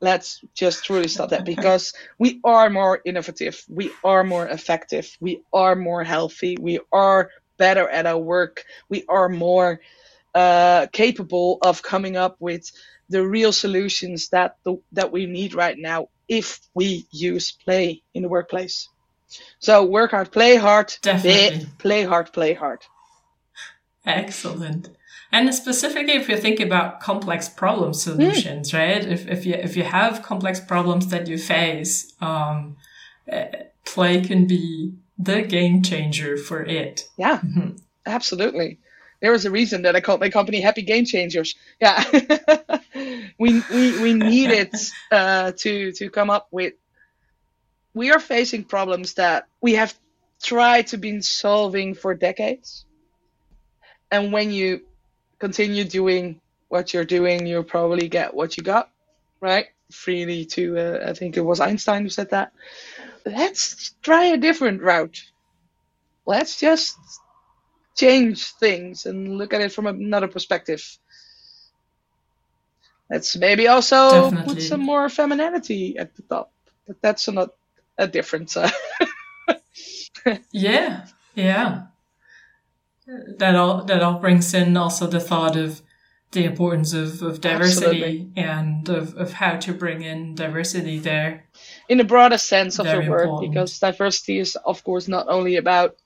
Let's 0.01 0.44
just 0.55 0.85
truly 0.85 1.09
stop 1.09 1.31
that 1.31 1.44
because 1.44 1.92
we 2.18 2.40
are 2.44 2.68
more 2.68 3.01
innovative, 3.05 3.64
we 3.68 3.90
are 4.03 4.25
more 4.25 4.46
effective, 4.49 5.16
we 5.20 5.42
are 5.53 5.77
more 5.77 6.03
healthy, 6.03 6.57
we 6.61 6.81
are 6.92 7.31
better 7.57 7.88
at 7.88 8.07
our 8.07 8.18
work, 8.18 8.64
we 8.88 9.05
are 9.09 9.29
more 9.29 9.81
uh, 10.37 10.87
capable 10.92 11.59
of 11.62 11.83
coming 11.83 12.16
up 12.18 12.37
with 12.40 12.70
the 13.09 13.27
real 13.27 13.53
solutions 13.53 14.29
that 14.29 14.57
the, 14.64 14.77
that 14.92 15.11
we 15.11 15.25
need 15.25 15.55
right 15.55 15.79
now 15.79 16.09
if 16.29 16.61
we 16.75 17.07
use 17.11 17.53
play 17.53 18.03
in 18.12 18.22
the 18.22 18.29
workplace. 18.29 18.88
So 19.61 19.85
work 19.87 20.11
hard, 20.11 20.31
play 20.31 20.57
hard, 20.57 20.94
Definitely. 21.01 21.66
play 21.79 22.05
hard, 22.05 22.33
play 22.35 22.53
hard. 22.53 22.85
Excellent. 24.05 24.90
And 25.33 25.53
specifically, 25.55 26.12
if 26.12 26.29
you 26.29 26.37
think 26.37 26.61
about 26.61 27.01
complex 27.01 27.49
problem 27.49 27.94
solutions, 27.94 28.72
mm. 28.72 28.79
right? 28.79 29.05
If, 29.05 29.27
if 29.27 29.46
you 29.46 29.55
if 29.55 29.77
you 29.77 29.85
have 29.85 30.22
complex 30.22 30.61
problems 30.61 31.09
that 31.09 31.27
you 31.27 31.38
face, 31.38 32.12
um, 32.20 32.77
eh, 33.27 33.49
play 33.85 34.20
can 34.20 34.46
be 34.46 34.94
the 35.18 35.42
game 35.42 35.83
changer 35.83 36.37
for 36.37 36.62
it. 36.62 37.09
Yeah, 37.16 37.38
mm-hmm. 37.38 37.77
absolutely 38.05 38.79
there 39.20 39.33
was 39.33 39.44
a 39.44 39.50
reason 39.50 39.83
that 39.83 39.96
I 39.96 40.00
called 40.00 40.20
my 40.20 40.31
company 40.31 40.61
Happy 40.61 40.83
Game 40.83 41.05
Changers. 41.05 41.55
Yeah, 41.81 42.02
we 43.38 43.62
we 43.70 44.02
we 44.02 44.14
needed 44.14 44.74
uh, 45.11 45.52
to 45.57 45.92
to 45.92 46.11
come 46.11 46.31
up 46.31 46.48
with. 46.50 46.74
We 47.94 48.11
are 48.11 48.20
facing 48.20 48.64
problems 48.64 49.14
that 49.14 49.46
we 49.61 49.74
have 49.74 49.94
tried 50.42 50.88
to 50.88 50.98
be 50.98 51.20
solving 51.22 51.94
for 51.94 52.14
decades, 52.14 52.85
and 54.11 54.33
when 54.33 54.50
you 54.50 54.83
continue 55.38 55.85
doing 55.85 56.40
what 56.68 56.92
you're 56.92 57.05
doing, 57.05 57.46
you'll 57.46 57.64
probably 57.64 58.09
get 58.09 58.35
what 58.35 58.57
you 58.57 58.62
got, 58.62 58.90
right? 59.40 59.66
Freely 59.90 60.44
to 60.46 60.79
uh, 60.79 61.11
I 61.11 61.12
think 61.14 61.37
it 61.37 61.42
was 61.42 61.61
Einstein 61.61 62.02
who 62.02 62.11
said 62.11 62.31
that. 62.31 62.52
Let's 63.24 63.94
try 64.02 64.26
a 64.26 64.37
different 64.37 64.83
route. 64.83 65.24
Let's 66.26 66.59
just 66.61 66.98
change 67.96 68.44
things 68.52 69.06
and 69.06 69.38
look 69.38 69.52
at 69.52 69.61
it 69.61 69.72
from 69.72 69.87
another 69.87 70.28
perspective. 70.28 70.98
Let's 73.11 73.37
maybe 73.37 73.68
also 73.68 74.30
Definitely. 74.30 74.54
put 74.54 74.62
some 74.62 74.80
more 74.80 75.09
femininity 75.09 75.96
at 75.98 76.14
the 76.16 76.22
top, 76.22 76.52
but 76.87 77.00
that's 77.00 77.28
not 77.28 77.50
a 77.98 78.06
difference. 78.06 78.56
Uh, 78.56 78.70
yeah, 80.52 81.06
yeah. 81.35 81.82
That 83.38 83.54
all 83.54 83.85
that 83.85 84.02
all 84.02 84.18
brings 84.18 84.52
in 84.52 84.76
also 84.76 85.06
the 85.06 85.20
thought 85.20 85.56
of 85.56 85.82
the 86.32 86.44
importance 86.44 86.92
of, 86.92 87.22
of 87.22 87.40
diversity 87.40 88.02
Absolutely. 88.02 88.32
and 88.37 88.88
of, 88.88 89.14
of 89.14 89.32
how 89.32 89.56
to 89.56 89.72
bring 89.72 90.02
in 90.02 90.35
diversity 90.35 90.98
there. 90.98 91.44
In 91.88 91.98
the 91.98 92.04
broader 92.04 92.37
sense 92.38 92.80
of 92.80 92.87
Very 92.87 93.04
the 93.04 93.11
word, 93.11 93.22
important. 93.22 93.52
because 93.52 93.78
diversity 93.78 94.40
is 94.40 94.56
of 94.56 94.82
course 94.82 95.06
not 95.06 95.28
only 95.28 95.56
about 95.56 95.96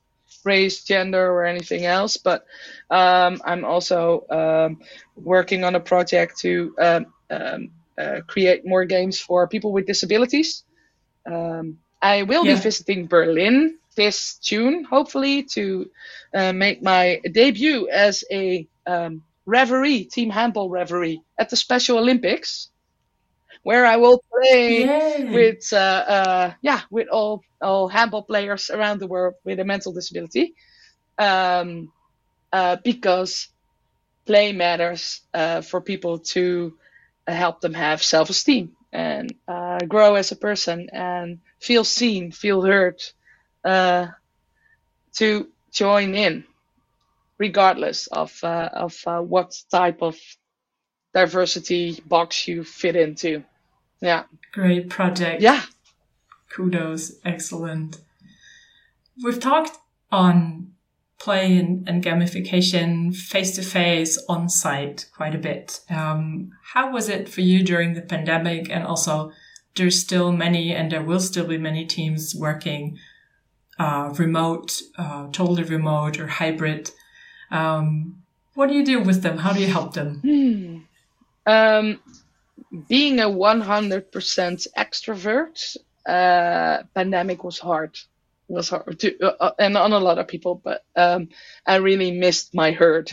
race, 0.44 0.85
gender, 0.85 1.33
or 1.33 1.44
anything 1.44 1.85
else. 1.85 2.16
But 2.16 2.44
um, 2.90 3.40
I'm 3.44 3.64
also 3.64 4.24
um, 4.31 4.81
working 5.16 5.64
on 5.64 5.74
a 5.74 5.81
project 5.81 6.38
to 6.40 6.74
um, 6.79 7.07
um 7.31 7.70
uh, 7.98 8.20
create 8.26 8.64
more 8.64 8.87
games 8.87 9.20
for 9.20 9.46
people 9.46 9.72
with 9.72 9.87
disabilities. 9.87 10.64
Um, 11.26 11.79
I 12.00 12.22
will 12.22 12.46
yeah. 12.46 12.55
be 12.55 12.61
visiting 12.61 13.07
Berlin 13.07 13.76
this 13.94 14.38
June, 14.38 14.85
hopefully, 14.85 15.42
to 15.53 15.90
uh, 16.35 16.53
make 16.53 16.83
my 16.83 17.20
debut 17.33 17.88
as 17.88 18.24
a 18.31 18.66
um, 18.87 19.22
referee, 19.44 20.05
team 20.05 20.31
handball 20.31 20.70
referee 20.70 21.20
at 21.38 21.50
the 21.50 21.57
Special 21.57 21.98
Olympics 21.98 22.70
where 23.62 23.87
I 23.87 23.96
will 23.96 24.23
play 24.33 24.92
with 25.29 25.73
uh, 25.73 25.77
uh, 26.16 26.53
yeah 26.62 26.83
with 26.90 27.09
all 27.09 27.42
all 27.61 27.88
handball 27.88 28.23
players 28.23 28.70
around 28.70 29.01
the 29.01 29.07
world 29.07 29.35
with 29.44 29.61
a 29.61 29.64
mental 29.64 29.92
disability, 29.92 30.55
um, 31.18 31.92
uh, 32.53 32.77
because 32.85 33.49
play 34.27 34.53
matters 34.53 35.20
uh, 35.35 35.61
for 35.62 35.81
people 35.81 36.18
to 36.20 36.75
help 37.27 37.61
them 37.61 37.75
have 37.75 38.03
self 38.03 38.31
esteem 38.31 38.77
and 38.92 39.35
uh, 39.49 39.79
grow 39.88 40.14
as 40.16 40.33
a 40.33 40.37
person 40.37 40.88
and 40.92 41.40
feel 41.61 41.85
seen, 41.85 42.33
feel 42.33 42.62
heard, 42.62 43.01
uh, 43.64 44.07
to 45.16 45.49
join 45.73 46.14
in, 46.14 46.44
regardless 47.38 48.07
of 48.09 48.38
of 48.44 48.94
what 49.29 49.57
type 49.70 50.03
of 50.03 50.16
diversity 51.14 52.01
box 52.07 52.49
you 52.49 52.64
fit 52.64 52.96
into. 52.96 53.44
Yeah. 54.01 54.25
Great 54.53 54.89
project. 54.89 55.43
Yeah. 55.43 55.63
Kudos. 56.51 57.13
Excellent. 57.25 57.99
We've 59.23 59.41
talked 59.41 59.77
on 60.11 60.73
play 61.19 61.59
and, 61.59 61.87
and 61.87 62.03
gamification 62.03 63.15
face 63.15 63.55
to 63.55 63.63
face 63.63 64.19
on 64.29 64.49
site 64.49 65.07
quite 65.15 65.35
a 65.35 65.39
bit. 65.39 65.81
Um, 65.91 66.53
how 66.73 66.91
was 66.91 67.09
it 67.09 67.29
for 67.29 67.43
you 67.43 67.63
during 67.63 67.93
the 67.95 68.01
pandemic? 68.01 68.71
And 68.71 68.85
also, 68.85 69.31
there's 69.77 70.01
still 70.01 70.33
many, 70.33 70.75
and 70.75 70.91
there 70.91 71.03
will 71.03 71.21
still 71.21 71.47
be 71.47 71.59
many 71.59 71.85
teams 71.85 72.35
working 72.35 72.99
uh, 73.79 74.13
remote, 74.19 74.81
uh, 74.99 75.29
totally 75.31 75.63
remote 75.63 76.19
or 76.19 76.27
hybrid. 76.27 76.91
Um, 77.51 78.23
what 78.55 78.69
do 78.69 78.75
you 78.75 78.85
do 78.85 79.01
with 79.01 79.23
them? 79.23 79.39
How 79.39 79.53
do 79.53 79.61
you 79.61 79.69
help 79.69 79.93
them? 79.93 80.21
Hmm. 80.21 80.79
Um, 81.47 82.01
being 82.88 83.20
a 83.20 83.24
100% 83.24 84.68
extrovert, 84.78 85.76
uh, 86.06 86.83
pandemic 86.94 87.44
was 87.44 87.59
hard. 87.59 87.98
Was 88.48 88.68
hard 88.68 88.98
to, 89.00 89.16
uh, 89.22 89.37
uh, 89.40 89.52
and 89.59 89.76
on 89.76 89.92
a 89.92 89.98
lot 89.98 90.18
of 90.18 90.26
people, 90.26 90.61
but 90.62 90.85
um, 90.96 91.28
I 91.66 91.76
really 91.76 92.11
missed 92.11 92.54
my 92.54 92.72
herd 92.72 93.11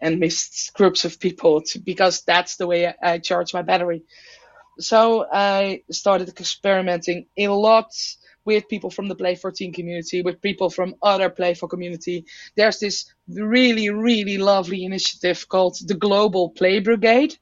and 0.00 0.18
missed 0.18 0.72
groups 0.74 1.04
of 1.04 1.20
people 1.20 1.60
to, 1.62 1.78
because 1.78 2.22
that's 2.22 2.56
the 2.56 2.66
way 2.66 2.86
I, 2.86 2.94
I 3.02 3.18
charge 3.18 3.52
my 3.52 3.62
battery. 3.62 4.04
So 4.78 5.26
I 5.30 5.82
started 5.90 6.28
experimenting 6.28 7.26
a 7.36 7.48
lot 7.48 7.92
with 8.44 8.68
people 8.68 8.90
from 8.90 9.08
the 9.08 9.14
Play 9.14 9.34
14 9.34 9.74
community, 9.74 10.22
with 10.22 10.40
people 10.40 10.70
from 10.70 10.94
other 11.02 11.28
Play 11.28 11.48
Playful 11.48 11.68
community. 11.68 12.24
There's 12.56 12.78
this 12.78 13.12
really, 13.28 13.90
really 13.90 14.38
lovely 14.38 14.84
initiative 14.84 15.46
called 15.48 15.76
the 15.86 15.94
Global 15.94 16.50
Play 16.50 16.80
Brigade, 16.80 17.36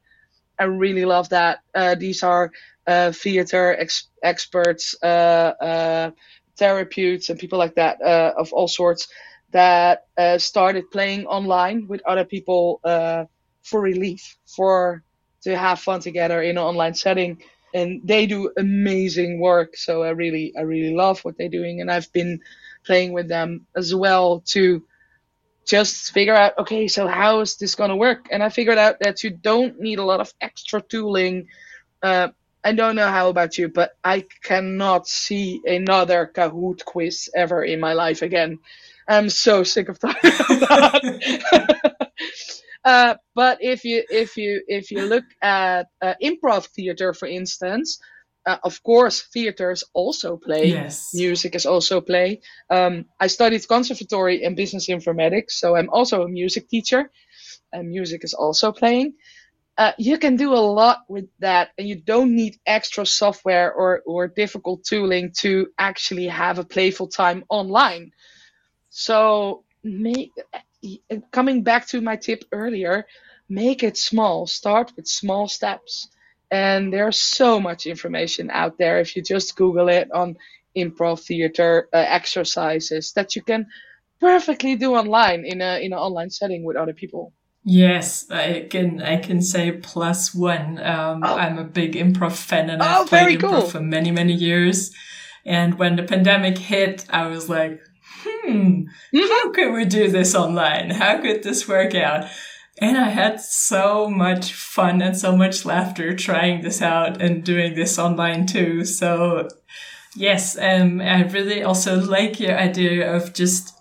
I 0.59 0.65
really 0.65 1.05
love 1.05 1.29
that. 1.31 1.61
Uh, 1.75 1.95
these 1.95 2.23
are 2.23 2.51
uh, 2.87 3.13
theater 3.13 3.77
ex- 3.79 4.09
experts, 4.23 4.95
uh, 5.03 5.53
uh 5.61 6.11
and 6.59 7.39
people 7.39 7.59
like 7.59 7.75
that 7.75 8.01
uh, 8.01 8.33
of 8.39 8.53
all 8.53 8.69
sorts 8.69 9.09
that 9.51 10.05
uh, 10.17 10.39
started 10.39 10.91
playing 10.91 11.27
online 11.27 11.87
with 11.87 12.01
other 12.07 12.25
people 12.25 12.81
for 13.63 13.81
relief, 13.81 14.37
for 14.47 15.03
to 15.43 15.57
have 15.57 15.81
fun 15.81 16.01
together 16.01 16.41
in 16.43 16.57
an 16.57 16.65
online 16.65 16.95
setting. 16.95 17.43
And 17.75 18.01
they 18.05 18.27
do 18.27 18.51
amazing 18.57 19.41
work. 19.41 19.77
So 19.77 20.03
I 20.03 20.11
really, 20.11 20.55
I 20.57 20.63
really 20.63 20.95
love 20.95 21.21
what 21.25 21.37
they're 21.37 21.49
doing, 21.49 21.81
and 21.81 21.91
I've 21.91 22.11
been 22.13 22.41
playing 22.87 23.13
with 23.13 23.29
them 23.29 23.67
as 23.77 23.95
well 23.95 24.43
to 24.47 24.83
just 25.67 26.13
figure 26.13 26.35
out 26.35 26.59
okay 26.59 26.89
so 26.89 27.09
how 27.09 27.41
is 27.41 27.57
this 27.57 27.75
going 27.77 27.91
to 27.91 27.97
work? 27.97 28.29
And 28.31 28.43
i 28.43 28.49
figured 28.51 28.79
out 28.79 29.01
that 29.01 29.25
you 29.25 29.31
don't 29.31 29.81
need 29.81 29.99
a 29.99 30.05
lot 30.05 30.21
of 30.21 30.33
extra 30.41 30.81
tooling. 30.83 31.49
Uh, 32.03 32.29
i 32.65 32.73
don't 32.73 32.97
know 32.97 33.09
how 33.09 33.29
about 33.29 33.59
you 33.59 33.69
but 33.69 33.93
i 34.05 34.25
cannot 34.45 35.09
see 35.09 35.63
another 35.67 36.31
kahoot 36.35 36.85
quiz 36.85 37.31
ever 37.37 37.65
in 37.65 37.81
my 37.81 37.93
life 37.95 38.23
again. 38.23 38.59
I'm 39.09 39.31
so 39.31 39.65
sick 39.65 39.89
of 39.89 39.99
talking 40.01 40.31
about 40.51 41.03
that. 41.03 42.11
Uh, 42.85 43.17
but 43.35 43.59
if 43.61 43.85
you 43.85 44.05
if 44.11 44.37
you 44.37 44.63
if 44.69 44.93
you 44.93 45.03
look 45.07 45.25
at 45.43 45.89
uh, 46.01 46.15
improv 46.23 46.67
theater 46.67 47.13
for 47.13 47.27
instance 47.27 47.99
uh, 48.47 48.59
of 48.63 48.83
course, 48.83 49.23
theaters 49.23 49.85
also 49.93 50.37
play. 50.37 50.69
Yes. 50.69 51.11
Music 51.15 51.55
is 51.55 51.67
also 51.67 52.01
play. 52.01 52.41
Um, 52.71 53.07
I 53.21 53.27
studied 53.27 53.67
conservatory 53.67 54.45
and 54.45 54.57
business 54.57 54.89
informatics, 54.89 55.53
so 55.53 55.77
I'm 55.77 55.91
also 55.91 56.23
a 56.23 56.29
music 56.29 56.69
teacher, 56.69 57.11
and 57.73 57.89
music 57.91 58.25
is 58.25 58.35
also 58.35 58.73
playing. 58.73 59.15
Uh, 59.77 59.93
you 59.99 60.19
can 60.19 60.37
do 60.37 60.53
a 60.55 60.67
lot 60.81 61.01
with 61.09 61.27
that, 61.41 61.71
and 61.77 61.89
you 61.89 61.97
don't 61.97 62.35
need 62.35 62.57
extra 62.67 63.05
software 63.05 63.73
or, 63.73 64.03
or 64.07 64.29
difficult 64.29 64.85
tooling 64.85 65.33
to 65.39 65.67
actually 65.79 66.29
have 66.29 66.59
a 66.59 66.65
playful 66.65 67.09
time 67.09 67.45
online. 67.51 68.13
So, 68.91 69.65
make, 69.85 70.33
coming 71.33 71.63
back 71.63 71.89
to 71.89 72.01
my 72.01 72.17
tip 72.17 72.45
earlier, 72.53 73.07
make 73.49 73.83
it 73.83 73.97
small. 73.97 74.47
Start 74.47 74.93
with 74.97 75.07
small 75.07 75.49
steps 75.49 76.09
and 76.51 76.93
there's 76.93 77.19
so 77.19 77.61
much 77.61 77.87
information 77.87 78.51
out 78.51 78.79
there 78.79 79.01
if 79.01 79.17
you 79.17 79.23
just 79.23 79.57
Google 79.57 79.89
it 79.89 80.11
on 80.13 80.37
improv 80.77 81.21
theater 81.21 81.89
uh, 81.93 81.97
exercises 81.97 83.13
that 83.13 83.35
you 83.35 83.43
can 83.43 83.67
perfectly 84.21 84.77
do 84.77 84.95
online 84.95 85.45
in 85.45 85.61
a 85.61 85.79
in 85.85 85.93
an 85.93 85.99
online 85.99 86.31
setting 86.31 86.65
with 86.65 86.77
other 86.77 86.93
people. 86.93 87.33
Yes, 87.65 88.31
I 88.31 88.69
can 88.71 89.03
I 89.03 89.17
can 89.17 89.43
say 89.43 89.73
plus 89.73 90.35
one. 90.35 90.79
Um, 90.79 91.23
oh. 91.25 91.37
I'm 91.37 91.59
a 91.59 91.65
big 91.65 91.95
improv 91.95 92.33
fan 92.33 92.71
and 92.71 92.83
I've 92.83 93.03
oh, 93.03 93.07
played 93.07 93.41
improv 93.41 93.51
cool. 93.51 93.61
for 93.63 93.81
many 93.81 94.11
many 94.11 94.35
years. 94.35 94.93
And 95.45 95.79
when 95.79 95.97
the 95.97 96.03
pandemic 96.03 96.59
hit, 96.59 97.07
I 97.09 97.29
was 97.29 97.49
like, 97.49 97.81
hmm, 98.23 98.51
mm-hmm. 98.51 99.19
how 99.19 99.53
could 99.53 99.73
we 99.73 99.85
do 99.85 100.11
this 100.11 100.35
online? 100.35 100.91
How 100.91 101.21
could 101.21 101.43
this 101.43 101.69
work 101.69 101.95
out? 101.95 102.29
And 102.81 102.99
I 102.99 103.09
had 103.09 103.41
so 103.41 104.11
much 104.11 104.53
fun 104.53 105.01
and 105.01 105.17
so 105.17 105.35
much 105.35 105.65
laughter 105.65 106.15
trying 106.15 106.61
this 106.61 106.83
out 106.83 107.23
and 107.23 107.43
doing 107.43 107.75
this 107.75 107.99
online 107.99 108.47
too. 108.47 108.85
So 108.85 109.49
yes, 110.15 110.59
um, 110.59 111.01
I 111.01 111.23
really 111.23 111.63
also 111.63 111.99
like 111.99 112.39
your 112.39 112.57
idea 112.57 113.15
of 113.15 113.33
just 113.33 113.73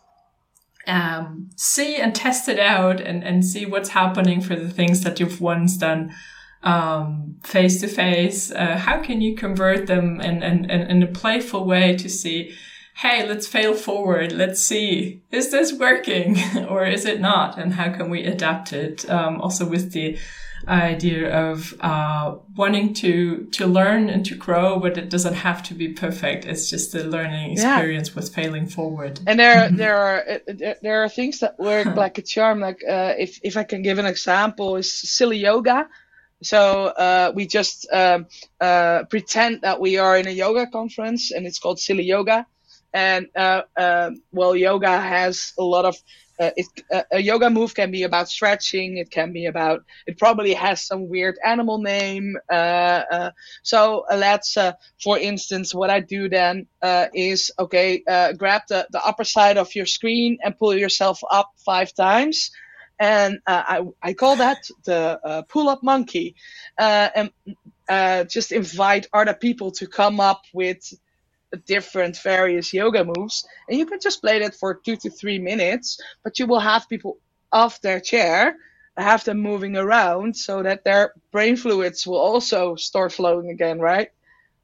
um, 0.88 1.50
see 1.56 1.98
and 1.98 2.16
test 2.16 2.48
it 2.48 2.60
out 2.60 3.02
and, 3.02 3.24
and 3.24 3.44
see 3.44 3.66
what's 3.66 3.90
happening 3.90 4.40
for 4.40 4.56
the 4.56 4.70
things 4.70 5.02
that 5.02 5.20
you've 5.20 5.42
once 5.42 5.78
done 5.78 6.14
um, 6.64 7.36
face 7.44 7.82
to 7.82 7.88
face. 7.88 8.52
How 8.54 9.02
can 9.02 9.20
you 9.20 9.36
convert 9.36 9.88
them 9.88 10.22
in, 10.22 10.42
in, 10.42 10.70
in 10.70 11.04
a 11.04 11.08
playful 11.08 11.66
way 11.66 11.98
to 11.98 12.08
see 12.08 12.56
hey, 12.96 13.28
let's 13.28 13.46
fail 13.46 13.74
forward. 13.74 14.32
Let's 14.32 14.62
see, 14.62 15.22
is 15.30 15.52
this 15.52 15.74
working 15.74 16.38
or 16.70 16.86
is 16.86 17.06
it 17.06 17.20
not? 17.20 17.58
And 17.58 17.74
how 17.74 17.92
can 17.92 18.10
we 18.10 18.24
adapt 18.24 18.72
it? 18.74 19.10
Um, 19.10 19.42
also 19.42 19.68
with 19.68 19.92
the 19.92 20.18
idea 20.68 21.52
of 21.52 21.76
uh, 21.82 22.36
wanting 22.56 22.94
to 22.94 23.46
to 23.52 23.68
learn 23.68 24.10
and 24.10 24.26
to 24.26 24.36
grow, 24.36 24.80
but 24.80 24.98
it 24.98 25.10
doesn't 25.10 25.34
have 25.34 25.62
to 25.64 25.74
be 25.74 25.90
perfect. 25.90 26.46
It's 26.46 26.70
just 26.70 26.94
the 26.94 27.04
learning 27.04 27.52
experience 27.52 28.10
yeah. 28.10 28.16
with 28.16 28.34
failing 28.34 28.68
forward. 28.68 29.20
And 29.28 29.38
there 29.40 29.70
there 29.84 29.98
are 29.98 30.24
there 30.82 31.04
are 31.04 31.10
things 31.10 31.40
that 31.40 31.60
work 31.60 31.88
like 31.96 32.18
a 32.18 32.22
charm. 32.22 32.62
Like 32.62 32.82
uh, 32.88 33.14
if 33.18 33.40
if 33.44 33.58
I 33.58 33.64
can 33.64 33.82
give 33.82 34.00
an 34.00 34.06
example, 34.06 34.78
is 34.78 34.92
silly 34.92 35.38
yoga. 35.38 35.88
So 36.42 36.88
uh, 36.88 37.32
we 37.36 37.46
just 37.48 37.88
um, 37.92 38.28
uh, 38.60 39.04
pretend 39.10 39.62
that 39.62 39.80
we 39.80 39.98
are 39.98 40.18
in 40.18 40.28
a 40.28 40.32
yoga 40.32 40.68
conference, 40.68 41.32
and 41.32 41.46
it's 41.46 41.60
called 41.60 41.80
silly 41.80 42.04
yoga. 42.04 42.48
And 42.96 43.28
uh, 43.36 43.64
well, 44.32 44.56
yoga 44.56 45.00
has 45.00 45.54
a 45.60 45.64
lot 45.64 45.84
of 45.84 45.98
uh, 46.40 46.52
it, 46.58 46.68
uh, 46.92 47.04
a 47.12 47.20
yoga 47.22 47.50
move 47.50 47.74
can 47.74 47.92
be 47.92 48.04
about 48.04 48.30
stretching. 48.30 48.98
It 48.98 49.10
can 49.10 49.32
be 49.32 49.46
about. 49.46 49.84
It 50.06 50.18
probably 50.18 50.54
has 50.54 50.82
some 50.82 51.08
weird 51.08 51.38
animal 51.46 51.78
name. 51.78 52.36
Uh, 52.52 53.04
uh 53.12 53.32
so 53.64 54.06
uh, 54.12 54.18
let's, 54.18 54.58
uh, 54.58 54.74
for 55.02 55.18
instance, 55.18 55.74
what 55.74 55.90
I 55.90 56.02
do 56.02 56.28
then 56.28 56.68
is 57.14 57.52
okay. 57.58 58.04
grab 58.38 58.64
the 58.68 58.88
the 58.92 59.04
upper 59.06 59.24
side 59.24 59.58
of 59.58 59.74
your 59.76 59.86
screen 59.86 60.38
and 60.44 60.58
pull 60.58 60.76
yourself 60.76 61.22
up 61.32 61.52
five 61.66 61.94
times, 61.94 62.52
and 63.00 63.40
I 63.48 63.82
I 64.02 64.14
call 64.14 64.36
that 64.38 64.68
the 64.84 65.46
pull 65.48 65.70
up 65.70 65.84
monkey, 65.84 66.36
and 66.78 67.32
just 68.30 68.52
invite 68.52 69.08
other 69.14 69.34
people 69.34 69.72
to 69.72 69.88
come 69.88 70.20
up 70.20 70.42
with 70.54 70.94
different 71.56 72.18
various 72.18 72.74
yoga 72.74 73.04
moves 73.04 73.48
and 73.68 73.78
you 73.78 73.86
can 73.86 74.00
just 74.00 74.22
play 74.22 74.40
that 74.40 74.56
for 74.56 74.74
two 74.74 74.96
to 74.96 75.10
three 75.10 75.40
minutes 75.40 76.00
but 76.24 76.40
you 76.40 76.46
will 76.48 76.60
have 76.60 76.90
people 76.90 77.18
off 77.52 77.82
their 77.82 78.00
chair 78.00 78.56
have 78.98 79.24
them 79.26 79.40
moving 79.40 79.76
around 79.76 80.36
so 80.36 80.64
that 80.64 80.84
their 80.86 81.14
brain 81.32 81.58
fluids 81.58 82.08
will 82.08 82.18
also 82.18 82.76
start 82.76 83.12
flowing 83.12 83.50
again 83.50 83.80
right 83.80 84.10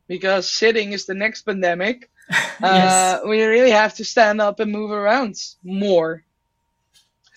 because 0.08 0.50
sitting 0.50 0.94
is 0.94 1.06
the 1.06 1.14
next 1.14 1.42
pandemic 1.44 2.10
yes. 2.30 2.62
uh, 2.62 3.22
we 3.28 3.44
really 3.44 3.72
have 3.72 3.94
to 3.94 4.06
stand 4.06 4.40
up 4.40 4.60
and 4.60 4.72
move 4.72 4.92
around 4.92 5.36
more 5.64 6.24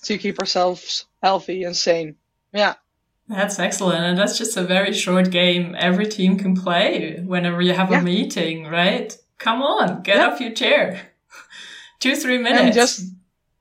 to 0.02 0.18
keep 0.18 0.38
ourselves 0.38 1.06
healthy 1.22 1.64
and 1.64 1.76
sane 1.76 2.14
yeah 2.52 2.74
that's 3.28 3.58
excellent. 3.58 4.04
And 4.04 4.18
that's 4.18 4.36
just 4.36 4.56
a 4.56 4.62
very 4.62 4.92
short 4.92 5.30
game 5.30 5.74
every 5.78 6.06
team 6.06 6.38
can 6.38 6.54
play 6.54 7.22
whenever 7.24 7.62
you 7.62 7.72
have 7.72 7.90
yeah. 7.90 8.00
a 8.00 8.02
meeting, 8.02 8.66
right? 8.66 9.16
Come 9.38 9.62
on, 9.62 10.02
get 10.02 10.20
off 10.20 10.40
your 10.40 10.52
chair. 10.52 11.00
Two, 12.00 12.16
three 12.16 12.38
minutes. 12.38 12.62
And 12.62 12.74
just, 12.74 13.12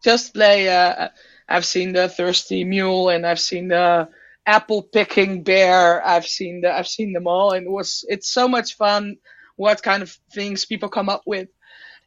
just 0.04 0.34
play. 0.34 0.70
Uh, 0.70 1.10
I've 1.48 1.66
seen 1.66 1.94
the 1.94 2.10
thirsty 2.10 2.64
mule, 2.64 3.10
and 3.10 3.26
I've 3.26 3.40
seen 3.40 3.70
the 3.70 4.10
apple 4.46 4.84
picking 4.84 5.44
bear. 5.44 6.06
I've 6.06 6.28
seen 6.28 6.62
the, 6.62 6.74
I've 6.74 6.88
seen 6.88 7.14
them 7.14 7.28
all, 7.28 7.52
and 7.52 7.66
it 7.66 7.72
was, 7.72 8.06
it's 8.08 8.30
so 8.30 8.48
much 8.48 8.76
fun. 8.76 9.18
What 9.56 9.84
kind 9.84 10.02
of 10.02 10.18
things 10.34 10.66
people 10.66 10.90
come 10.90 11.10
up 11.10 11.24
with. 11.26 11.48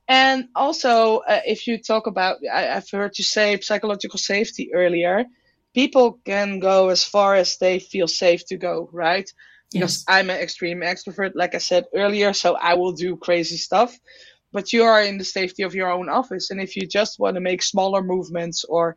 And 0.09 0.49
also, 0.55 1.19
uh, 1.19 1.41
if 1.47 1.67
you 1.67 1.79
talk 1.79 2.07
about, 2.07 2.39
I, 2.53 2.63
have 2.63 2.91
heard 2.91 3.19
you 3.19 3.25
say 3.25 3.59
psychological 3.61 4.19
safety 4.19 4.71
earlier. 4.73 5.25
People 5.75 6.21
can 6.25 6.61
go 6.61 6.89
as 6.89 7.05
far 7.05 7.35
as 7.35 7.59
they 7.59 7.79
feel 7.81 8.09
safe 8.09 8.47
to 8.47 8.57
go, 8.57 8.89
right? 8.93 9.31
Because 9.73 10.05
yes. 10.09 10.17
I'm 10.17 10.31
an 10.31 10.41
extreme 10.41 10.81
extrovert, 10.81 11.33
like 11.35 11.55
I 11.55 11.59
said 11.59 11.87
earlier, 11.95 12.33
so 12.33 12.55
I 12.57 12.75
will 12.75 12.93
do 12.93 13.17
crazy 13.17 13.57
stuff. 13.57 13.99
But 14.53 14.73
you 14.73 14.85
are 14.85 15.03
in 15.03 15.19
the 15.19 15.25
safety 15.25 15.65
of 15.65 15.75
your 15.75 15.91
own 15.91 16.09
office, 16.09 16.51
and 16.51 16.61
if 16.61 16.77
you 16.77 16.87
just 16.87 17.19
want 17.19 17.35
to 17.35 17.41
make 17.41 17.63
smaller 17.63 18.03
movements, 18.03 18.65
or 18.65 18.97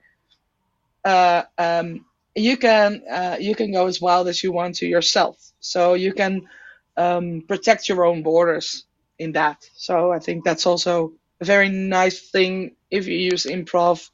uh, 1.04 1.44
um, 1.58 2.06
you 2.36 2.56
can 2.56 3.02
uh, 3.12 3.38
you 3.40 3.56
can 3.56 3.72
go 3.72 3.88
as 3.88 4.00
wild 4.00 4.28
as 4.28 4.44
you 4.44 4.52
want 4.52 4.76
to 4.76 4.88
yourself. 4.88 5.38
So 5.60 5.96
you 5.96 6.14
can 6.14 6.48
um, 6.96 7.44
protect 7.48 7.90
your 7.90 8.06
own 8.06 8.24
borders 8.24 8.86
in 9.18 9.34
that. 9.34 9.68
So 9.76 10.14
I 10.14 10.20
think 10.20 10.46
that's 10.46 10.66
also 10.66 11.14
a 11.42 11.46
very 11.46 11.70
nice 11.70 12.30
thing 12.30 12.76
if 12.92 13.08
you 13.08 13.18
use 13.18 13.46
improv 13.46 14.10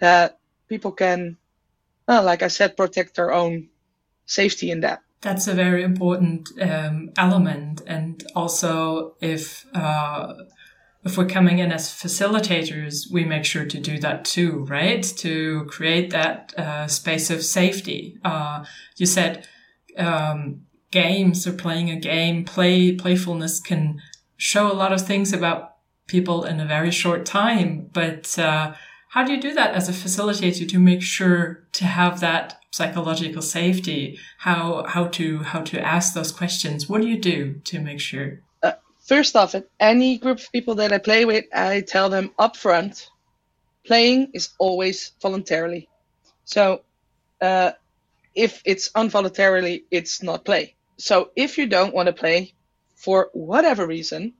that 0.00 0.38
people 0.68 0.92
can, 0.92 1.36
uh, 2.08 2.22
like 2.22 2.42
I 2.42 2.48
said, 2.48 2.76
protect 2.76 3.14
their 3.14 3.32
own 3.32 3.68
safety 4.26 4.70
in 4.70 4.80
that 4.80 5.00
that's 5.22 5.46
a 5.46 5.54
very 5.54 5.82
important 5.82 6.50
um, 6.60 7.10
element. 7.16 7.80
And 7.86 8.22
also, 8.34 9.14
if 9.20 9.64
uh, 9.74 10.34
if 11.04 11.16
we're 11.16 11.26
coming 11.26 11.58
in 11.58 11.72
as 11.72 11.88
facilitators, 11.88 13.10
we 13.10 13.24
make 13.24 13.44
sure 13.44 13.64
to 13.64 13.80
do 13.80 13.98
that 14.00 14.24
too, 14.24 14.66
right? 14.68 15.02
To 15.18 15.64
create 15.68 16.10
that 16.10 16.54
uh, 16.58 16.86
space 16.86 17.30
of 17.30 17.42
safety. 17.42 18.18
Uh, 18.24 18.64
you 18.96 19.06
said 19.06 19.48
um, 19.96 20.62
games 20.90 21.46
or 21.46 21.52
playing 21.52 21.90
a 21.90 21.96
game, 21.96 22.44
play 22.44 22.92
playfulness 22.92 23.60
can 23.60 24.00
show 24.36 24.70
a 24.70 24.74
lot 24.74 24.92
of 24.92 25.00
things 25.00 25.32
about 25.32 25.76
people 26.06 26.44
in 26.44 26.60
a 26.60 26.66
very 26.66 26.90
short 26.90 27.24
time, 27.24 27.88
but 27.92 28.38
uh, 28.38 28.74
how 29.10 29.24
do 29.24 29.32
you 29.32 29.40
do 29.40 29.54
that 29.54 29.74
as 29.74 29.88
a 29.88 29.92
facilitator 29.92 30.68
to 30.68 30.78
make 30.78 31.02
sure 31.02 31.66
to 31.72 31.84
have 31.84 32.20
that 32.20 32.61
psychological 32.72 33.42
safety? 33.42 34.18
How 34.38 34.84
how 34.84 35.06
to 35.18 35.38
how 35.38 35.60
to 35.62 35.80
ask 35.80 36.14
those 36.14 36.32
questions? 36.32 36.88
What 36.88 37.00
do 37.00 37.08
you 37.08 37.18
do 37.18 37.60
to 37.64 37.80
make 37.80 38.00
sure? 38.00 38.40
Uh, 38.62 38.72
first 39.00 39.36
off, 39.36 39.54
any 39.78 40.18
group 40.18 40.38
of 40.40 40.52
people 40.52 40.74
that 40.76 40.92
I 40.92 40.98
play 40.98 41.24
with, 41.24 41.44
I 41.54 41.82
tell 41.82 42.10
them 42.10 42.32
upfront, 42.38 43.06
playing 43.84 44.30
is 44.34 44.50
always 44.58 45.12
voluntarily. 45.20 45.88
So, 46.44 46.82
uh, 47.40 47.72
if 48.34 48.62
it's 48.64 48.90
involuntarily, 48.96 49.84
it's 49.90 50.22
not 50.22 50.44
play. 50.44 50.74
So 50.98 51.30
if 51.36 51.58
you 51.58 51.66
don't 51.66 51.94
want 51.94 52.06
to 52.06 52.12
play 52.12 52.54
for 52.94 53.30
whatever 53.32 53.86
reason, 53.86 54.34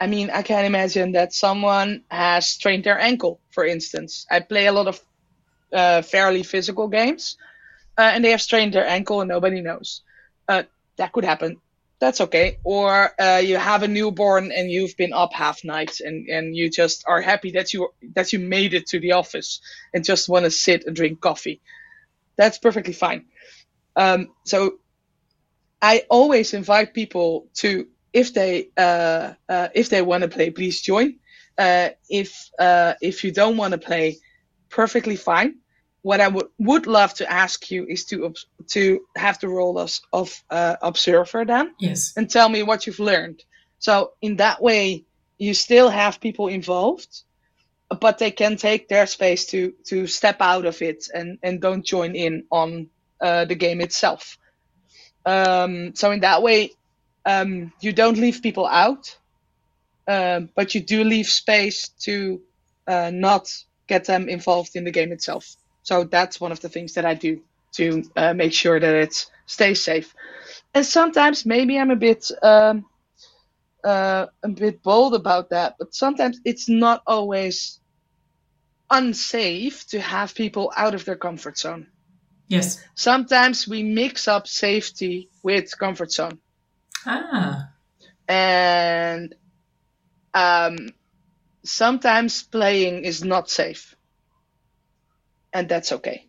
I 0.00 0.06
mean, 0.06 0.30
I 0.30 0.42
can't 0.42 0.66
imagine 0.66 1.12
that 1.12 1.32
someone 1.32 2.02
has 2.10 2.48
strained 2.48 2.84
their 2.84 2.98
ankle, 2.98 3.40
for 3.50 3.64
instance. 3.64 4.26
I 4.30 4.40
play 4.40 4.66
a 4.66 4.72
lot 4.72 4.88
of 4.88 5.00
uh, 5.72 6.02
fairly 6.02 6.42
physical 6.42 6.88
games, 6.88 7.36
uh, 7.98 8.10
and 8.12 8.24
they 8.24 8.30
have 8.30 8.42
strained 8.42 8.72
their 8.72 8.86
ankle 8.86 9.20
and 9.20 9.28
nobody 9.28 9.60
knows. 9.60 10.02
Uh, 10.48 10.64
that 10.96 11.12
could 11.12 11.24
happen. 11.24 11.60
That's 11.98 12.20
okay. 12.20 12.58
Or 12.62 13.10
uh, 13.20 13.38
you 13.38 13.56
have 13.56 13.82
a 13.82 13.88
newborn 13.88 14.52
and 14.52 14.70
you've 14.70 14.96
been 14.96 15.14
up 15.14 15.32
half 15.32 15.64
night 15.64 16.00
and, 16.00 16.28
and 16.28 16.54
you 16.54 16.68
just 16.68 17.04
are 17.06 17.22
happy 17.22 17.52
that 17.52 17.72
you 17.72 17.88
that 18.14 18.32
you 18.34 18.38
made 18.38 18.74
it 18.74 18.86
to 18.88 19.00
the 19.00 19.12
office 19.12 19.60
and 19.94 20.04
just 20.04 20.28
want 20.28 20.44
to 20.44 20.50
sit 20.50 20.86
and 20.86 20.94
drink 20.94 21.20
coffee. 21.20 21.62
That's 22.36 22.58
perfectly 22.58 22.92
fine. 22.92 23.24
Um, 23.96 24.28
so 24.44 24.78
I 25.80 26.04
always 26.10 26.52
invite 26.52 26.92
people 26.92 27.48
to 27.54 27.86
if 28.12 28.34
they 28.34 28.68
uh, 28.76 29.32
uh, 29.48 29.68
if 29.74 29.88
they 29.88 30.02
want 30.02 30.22
to 30.22 30.28
play, 30.28 30.50
please 30.50 30.82
join. 30.82 31.16
Uh, 31.56 31.90
if 32.10 32.50
uh, 32.58 32.94
if 33.00 33.24
you 33.24 33.32
don't 33.32 33.56
want 33.56 33.72
to 33.72 33.78
play, 33.78 34.18
perfectly 34.68 35.16
fine. 35.16 35.56
What 36.02 36.20
I 36.20 36.28
would 36.28 36.46
would 36.58 36.86
love 36.86 37.14
to 37.14 37.30
ask 37.30 37.70
you 37.70 37.84
is 37.86 38.04
to 38.06 38.34
to 38.68 39.00
have 39.16 39.40
the 39.40 39.48
role 39.48 39.78
of, 39.78 39.98
of 40.12 40.42
uh, 40.50 40.76
observer 40.80 41.44
then, 41.44 41.74
yes, 41.80 42.12
and 42.16 42.30
tell 42.30 42.48
me 42.48 42.62
what 42.62 42.86
you've 42.86 43.00
learned. 43.00 43.42
So 43.78 44.12
in 44.22 44.36
that 44.36 44.62
way, 44.62 45.04
you 45.38 45.52
still 45.54 45.88
have 45.88 46.20
people 46.20 46.48
involved, 46.48 47.22
but 48.00 48.18
they 48.18 48.30
can 48.30 48.56
take 48.56 48.88
their 48.88 49.06
space 49.06 49.46
to 49.46 49.72
to 49.86 50.06
step 50.06 50.36
out 50.40 50.64
of 50.64 50.80
it 50.80 51.08
and 51.12 51.38
and 51.42 51.60
don't 51.60 51.84
join 51.84 52.14
in 52.14 52.44
on 52.50 52.88
uh, 53.20 53.44
the 53.44 53.54
game 53.56 53.80
itself. 53.80 54.38
Um, 55.24 55.94
so 55.94 56.12
in 56.12 56.20
that 56.20 56.42
way, 56.42 56.70
um, 57.24 57.72
you 57.80 57.92
don't 57.92 58.18
leave 58.18 58.42
people 58.42 58.66
out, 58.66 59.18
um, 60.06 60.50
but 60.54 60.74
you 60.74 60.80
do 60.80 61.02
leave 61.02 61.26
space 61.26 61.88
to 62.02 62.40
uh, 62.86 63.10
not 63.12 63.52
get 63.86 64.04
them 64.04 64.28
involved 64.28 64.76
in 64.76 64.84
the 64.84 64.90
game 64.90 65.12
itself. 65.12 65.56
So 65.82 66.04
that's 66.04 66.40
one 66.40 66.52
of 66.52 66.60
the 66.60 66.68
things 66.68 66.94
that 66.94 67.04
I 67.04 67.14
do 67.14 67.40
to 67.72 68.02
uh, 68.16 68.34
make 68.34 68.52
sure 68.52 68.80
that 68.80 68.94
it 68.94 69.26
stays 69.46 69.82
safe. 69.82 70.14
And 70.74 70.84
sometimes 70.84 71.46
maybe 71.46 71.78
I'm 71.78 71.90
a 71.90 71.96
bit 71.96 72.30
um, 72.42 72.86
uh, 73.84 74.26
a 74.42 74.48
bit 74.48 74.82
bold 74.82 75.14
about 75.14 75.50
that, 75.50 75.76
but 75.78 75.94
sometimes 75.94 76.40
it's 76.44 76.68
not 76.68 77.02
always 77.06 77.80
unsafe 78.90 79.86
to 79.88 80.00
have 80.00 80.34
people 80.34 80.72
out 80.76 80.94
of 80.94 81.04
their 81.04 81.16
comfort 81.16 81.58
zone. 81.58 81.86
Yes. 82.48 82.82
Sometimes 82.94 83.66
we 83.66 83.82
mix 83.82 84.28
up 84.28 84.46
safety 84.46 85.28
with 85.42 85.76
comfort 85.78 86.12
zone. 86.12 86.38
Ah. 87.04 87.70
And 88.28 89.34
um, 90.34 90.76
sometimes 91.66 92.42
playing 92.42 93.04
is 93.04 93.24
not 93.24 93.50
safe. 93.50 93.96
And 95.52 95.68
that's 95.68 95.92
okay. 95.92 96.26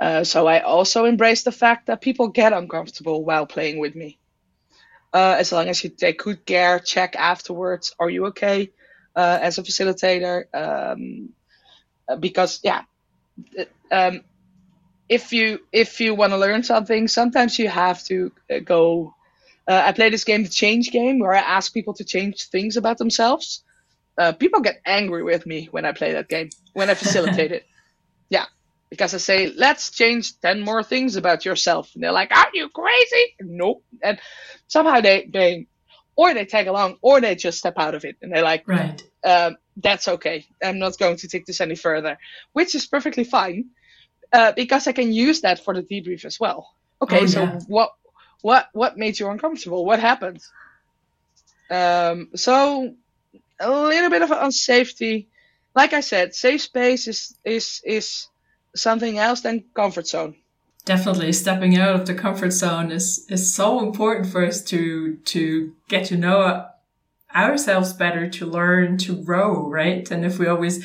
Uh, 0.00 0.24
so 0.24 0.46
I 0.46 0.60
also 0.60 1.04
embrace 1.04 1.42
the 1.44 1.52
fact 1.52 1.86
that 1.86 2.00
people 2.00 2.28
get 2.28 2.52
uncomfortable 2.52 3.24
while 3.24 3.46
playing 3.46 3.78
with 3.78 3.94
me. 3.94 4.18
uh, 5.12 5.36
as 5.38 5.52
long 5.52 5.68
as 5.68 5.82
you 5.84 5.90
take 5.90 6.18
good 6.20 6.44
care, 6.46 6.78
check 6.78 7.16
afterwards, 7.16 7.94
are 7.98 8.10
you 8.10 8.26
okay 8.26 8.70
uh, 9.16 9.38
as 9.42 9.58
a 9.58 9.62
facilitator? 9.62 10.44
Um, 10.54 11.30
uh, 12.08 12.16
because 12.16 12.60
yeah, 12.64 12.82
um, 13.90 14.22
if 15.08 15.32
you 15.32 15.60
if 15.72 16.00
you 16.00 16.14
want 16.14 16.32
to 16.32 16.38
learn 16.38 16.62
something, 16.62 17.08
sometimes 17.08 17.58
you 17.58 17.68
have 17.68 18.02
to 18.04 18.32
uh, 18.52 18.58
go. 18.60 19.14
Uh, 19.68 19.82
I 19.86 19.92
play 19.92 20.10
this 20.10 20.24
game, 20.24 20.42
the 20.42 20.48
Change 20.48 20.90
Game, 20.90 21.18
where 21.20 21.32
I 21.34 21.38
ask 21.40 21.72
people 21.72 21.94
to 21.94 22.04
change 22.04 22.48
things 22.48 22.76
about 22.76 22.98
themselves. 22.98 23.62
Uh, 24.20 24.32
people 24.32 24.60
get 24.60 24.82
angry 24.84 25.22
with 25.22 25.46
me 25.46 25.68
when 25.70 25.86
I 25.86 25.92
play 25.92 26.12
that 26.12 26.28
game, 26.28 26.50
when 26.74 26.90
I 26.90 26.94
facilitate 26.94 27.52
it. 27.52 27.64
Yeah, 28.32 28.46
because 28.90 29.12
I 29.12 29.16
say, 29.18 29.52
let's 29.56 29.90
change 29.90 30.38
10 30.40 30.60
more 30.60 30.84
things 30.84 31.16
about 31.16 31.44
yourself. 31.44 31.90
And 31.94 32.04
they're 32.04 32.12
like, 32.12 32.30
are 32.30 32.46
you 32.54 32.68
crazy? 32.68 33.34
Nope. 33.40 33.82
And 34.04 34.20
somehow 34.68 35.00
they, 35.00 35.28
they, 35.32 35.66
or 36.14 36.32
they 36.32 36.44
tag 36.44 36.68
along, 36.68 36.98
or 37.02 37.20
they 37.20 37.34
just 37.34 37.58
step 37.58 37.74
out 37.76 37.96
of 37.96 38.04
it. 38.04 38.18
And 38.22 38.30
they're 38.30 38.44
like, 38.44 38.68
right. 38.68 39.02
Um, 39.24 39.56
that's 39.76 40.06
okay. 40.06 40.46
I'm 40.62 40.78
not 40.78 40.96
going 40.96 41.16
to 41.16 41.28
take 41.28 41.44
this 41.44 41.60
any 41.60 41.74
further, 41.74 42.18
which 42.52 42.76
is 42.76 42.86
perfectly 42.86 43.24
fine 43.24 43.70
uh, 44.32 44.52
because 44.52 44.86
I 44.86 44.92
can 44.92 45.12
use 45.12 45.40
that 45.40 45.64
for 45.64 45.74
the 45.74 45.82
debrief 45.82 46.24
as 46.24 46.38
well. 46.38 46.68
Okay, 47.02 47.22
oh, 47.22 47.26
so 47.26 47.42
yeah. 47.42 47.58
what 47.66 47.90
what 48.42 48.68
what 48.72 48.96
made 48.96 49.18
you 49.18 49.28
uncomfortable? 49.28 49.84
What 49.84 49.98
happened? 49.98 50.40
Um, 51.70 52.28
so 52.36 52.94
a 53.60 53.70
little 53.70 54.10
bit 54.10 54.22
of 54.22 54.30
unsafety. 54.30 55.26
Like 55.74 55.92
I 55.92 56.00
said, 56.00 56.34
safe 56.34 56.62
space 56.62 57.06
is 57.06 57.36
is 57.44 57.80
is 57.84 58.26
something 58.74 59.18
else 59.18 59.42
than 59.42 59.64
comfort 59.74 60.06
zone. 60.08 60.34
Definitely, 60.84 61.32
stepping 61.32 61.76
out 61.76 61.94
of 61.94 62.06
the 62.06 62.14
comfort 62.14 62.52
zone 62.52 62.90
is 62.90 63.26
is 63.28 63.54
so 63.54 63.80
important 63.80 64.26
for 64.26 64.44
us 64.44 64.62
to 64.64 65.16
to 65.16 65.72
get 65.88 66.06
to 66.06 66.16
know 66.16 66.66
ourselves 67.34 67.92
better, 67.92 68.28
to 68.28 68.46
learn, 68.46 68.98
to 68.98 69.14
grow, 69.24 69.68
right? 69.68 70.10
And 70.10 70.24
if 70.24 70.38
we 70.38 70.48
always 70.48 70.84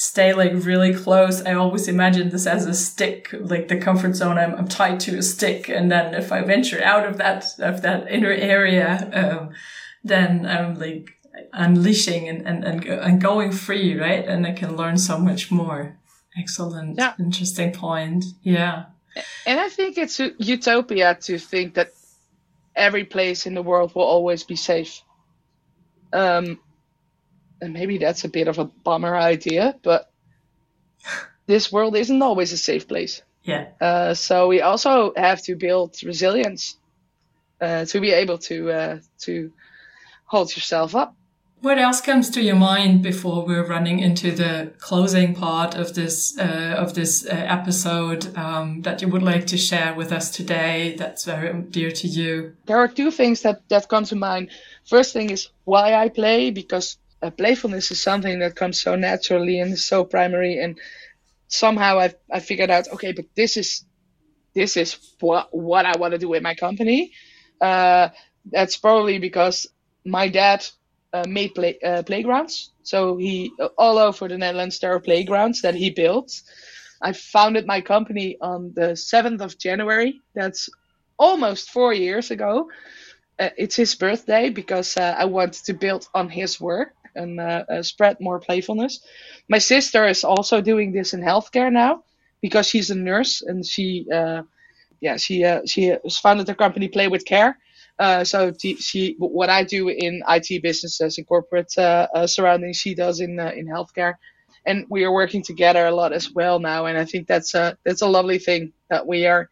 stay 0.00 0.32
like 0.32 0.52
really 0.54 0.94
close. 0.94 1.42
I 1.42 1.52
always 1.52 1.86
imagine 1.86 2.30
this 2.30 2.46
as 2.46 2.64
a 2.64 2.72
stick, 2.72 3.28
like 3.38 3.68
the 3.68 3.76
comfort 3.76 4.16
zone. 4.16 4.38
I'm, 4.38 4.54
I'm 4.54 4.66
tied 4.66 4.98
to 5.00 5.18
a 5.18 5.22
stick. 5.22 5.68
And 5.68 5.92
then 5.92 6.14
if 6.14 6.32
I 6.32 6.40
venture 6.40 6.82
out 6.82 7.04
of 7.06 7.18
that, 7.18 7.44
of 7.58 7.82
that 7.82 8.10
inner 8.10 8.32
area, 8.32 9.10
um, 9.12 9.50
then 10.02 10.46
I'm 10.46 10.78
like 10.78 11.19
unleashing 11.52 12.28
and, 12.28 12.46
and, 12.46 12.64
and, 12.64 12.84
and 12.84 13.20
going 13.20 13.52
free, 13.52 13.98
right? 13.98 14.26
And 14.26 14.46
I 14.46 14.52
can 14.52 14.76
learn 14.76 14.96
so 14.98 15.18
much 15.18 15.50
more. 15.50 15.98
Excellent. 16.38 16.98
Yeah. 16.98 17.14
Interesting 17.18 17.72
point. 17.72 18.24
Yeah. 18.42 18.86
And 19.46 19.58
I 19.58 19.68
think 19.68 19.98
it's 19.98 20.20
a 20.20 20.30
utopia 20.38 21.16
to 21.22 21.38
think 21.38 21.74
that 21.74 21.92
every 22.76 23.04
place 23.04 23.46
in 23.46 23.54
the 23.54 23.62
world 23.62 23.94
will 23.94 24.04
always 24.04 24.44
be 24.44 24.56
safe. 24.56 25.02
Um, 26.12 26.60
and 27.60 27.72
maybe 27.72 27.98
that's 27.98 28.24
a 28.24 28.28
bit 28.28 28.48
of 28.48 28.58
a 28.58 28.64
bummer 28.64 29.16
idea, 29.16 29.74
but 29.82 30.10
this 31.46 31.72
world 31.72 31.96
isn't 31.96 32.22
always 32.22 32.52
a 32.52 32.58
safe 32.58 32.86
place. 32.86 33.22
Yeah. 33.42 33.68
Uh, 33.80 34.14
so 34.14 34.48
we 34.48 34.60
also 34.60 35.12
have 35.16 35.42
to 35.44 35.56
build 35.56 35.96
resilience 36.04 36.76
uh, 37.60 37.84
to 37.86 38.00
be 38.00 38.12
able 38.12 38.38
to 38.38 38.70
uh, 38.70 38.98
to 39.20 39.52
hold 40.24 40.54
yourself 40.54 40.94
up. 40.94 41.14
What 41.62 41.78
else 41.78 42.00
comes 42.00 42.30
to 42.30 42.42
your 42.42 42.56
mind 42.56 43.02
before 43.02 43.44
we're 43.44 43.66
running 43.66 43.98
into 44.00 44.30
the 44.30 44.72
closing 44.78 45.34
part 45.34 45.74
of 45.74 45.94
this 45.94 46.38
uh, 46.38 46.74
of 46.78 46.94
this 46.94 47.26
uh, 47.26 47.32
episode 47.32 48.34
um, 48.34 48.80
that 48.82 49.02
you 49.02 49.08
would 49.08 49.22
like 49.22 49.46
to 49.48 49.58
share 49.58 49.94
with 49.94 50.10
us 50.10 50.30
today? 50.30 50.94
That's 50.96 51.24
very 51.26 51.52
dear 51.62 51.90
to 51.90 52.08
you. 52.08 52.56
There 52.64 52.78
are 52.78 52.88
two 52.88 53.10
things 53.10 53.42
that 53.42 53.68
that 53.68 53.88
come 53.88 54.04
to 54.04 54.16
mind. 54.16 54.50
First 54.86 55.12
thing 55.12 55.28
is 55.28 55.50
why 55.64 55.94
I 55.94 56.08
play 56.08 56.50
because 56.50 56.96
uh, 57.22 57.30
playfulness 57.30 57.90
is 57.90 58.02
something 58.02 58.38
that 58.38 58.56
comes 58.56 58.80
so 58.80 58.96
naturally 58.96 59.60
and 59.60 59.78
so 59.78 60.04
primary 60.04 60.58
and 60.58 60.78
somehow 61.48 61.98
I've, 61.98 62.14
I 62.32 62.40
figured 62.40 62.70
out 62.70 62.88
okay 62.92 63.12
but 63.12 63.26
this 63.34 63.58
is 63.58 63.84
this 64.54 64.76
is 64.78 64.96
what 65.20 65.48
what 65.52 65.84
I 65.84 65.98
want 65.98 66.12
to 66.12 66.18
do 66.18 66.32
in 66.32 66.42
my 66.42 66.54
company 66.54 67.12
uh, 67.60 68.08
that's 68.50 68.78
probably 68.78 69.18
because 69.18 69.66
my 70.06 70.28
dad 70.28 70.66
uh, 71.12 71.24
made 71.28 71.54
play, 71.54 71.78
uh, 71.84 72.02
playgrounds 72.02 72.72
so 72.82 73.16
he 73.16 73.52
all 73.78 73.98
over 73.98 74.28
the 74.28 74.38
Netherlands 74.38 74.78
there 74.80 74.94
are 74.94 75.00
playgrounds 75.00 75.62
that 75.62 75.74
he 75.74 75.90
built 75.90 76.42
I 77.02 77.12
founded 77.12 77.66
my 77.66 77.80
company 77.80 78.36
on 78.40 78.72
the 78.74 78.92
7th 78.96 79.40
of 79.40 79.58
January 79.58 80.20
that's 80.34 80.68
almost 81.18 81.70
four 81.70 81.92
years 81.94 82.30
ago 82.30 82.68
uh, 83.40 83.50
it's 83.56 83.76
his 83.76 83.94
birthday 83.94 84.50
because 84.50 84.96
uh, 84.96 85.14
I 85.18 85.24
wanted 85.24 85.64
to 85.64 85.74
build 85.74 86.08
on 86.14 86.28
his 86.28 86.60
work 86.60 86.94
and 87.16 87.40
uh, 87.40 87.64
uh, 87.68 87.82
spread 87.82 88.18
more 88.20 88.38
playfulness. 88.38 89.00
My 89.48 89.58
sister 89.58 90.06
is 90.06 90.24
also 90.24 90.60
doing 90.60 90.92
this 90.92 91.14
in 91.14 91.20
healthcare 91.22 91.72
now 91.72 92.04
because 92.42 92.66
she's 92.68 92.90
a 92.90 92.94
nurse 92.94 93.42
and 93.42 93.66
she, 93.66 94.06
uh, 94.12 94.42
yeah, 95.00 95.16
she 95.16 95.44
uh, 95.44 95.62
she 95.66 95.84
has 96.04 96.18
founded 96.18 96.46
the 96.46 96.54
company 96.54 96.88
Play 96.88 97.08
with 97.08 97.24
Care. 97.26 97.58
Uh, 98.00 98.24
so 98.24 98.52
she, 98.60 99.14
what 99.18 99.50
I 99.50 99.62
do 99.62 99.88
in 99.90 100.22
IT 100.26 100.62
businesses 100.62 101.18
and 101.18 101.26
corporate 101.26 101.76
uh, 101.78 102.26
surroundings, 102.26 102.78
she 102.78 102.94
does 102.94 103.20
in 103.20 103.38
in 103.38 103.66
healthcare, 103.66 104.14
and 104.66 104.86
we 104.88 105.04
are 105.04 105.12
working 105.12 105.42
together 105.42 105.86
a 105.86 105.94
lot 105.94 106.14
as 106.14 106.32
well 106.32 106.60
now. 106.60 106.86
And 106.86 106.96
I 106.96 107.04
think 107.04 107.28
that's 107.28 107.54
a 107.54 107.76
that's 107.84 108.02
a 108.02 108.08
lovely 108.08 108.38
thing 108.38 108.72
that 108.88 109.06
we 109.06 109.26
are 109.26 109.50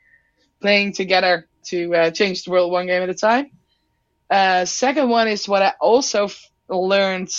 playing 0.62 0.94
together 0.94 1.46
to 1.66 2.10
change 2.12 2.44
the 2.44 2.50
world 2.50 2.72
one 2.72 2.86
game 2.86 3.02
at 3.02 3.10
a 3.10 3.14
time. 3.14 3.50
second 4.66 5.10
one 5.10 5.28
is 5.28 5.46
what 5.46 5.62
I 5.62 5.74
also 5.80 6.30
learned 6.70 7.30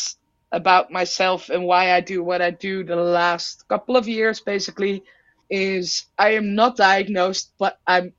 about 0.52 0.92
myself 0.92 1.50
and 1.50 1.66
why 1.66 1.92
I 1.94 2.02
do 2.02 2.24
what 2.24 2.42
I 2.42 2.52
do 2.52 2.84
the 2.84 2.96
last 2.96 3.68
couple 3.68 3.98
of 3.98 4.08
years 4.08 4.42
basically 4.42 5.04
is 5.50 6.06
I 6.18 6.34
am 6.34 6.56
not 6.56 6.78
diagnosed, 6.78 7.54
but 7.60 7.80
I'm 7.88 8.14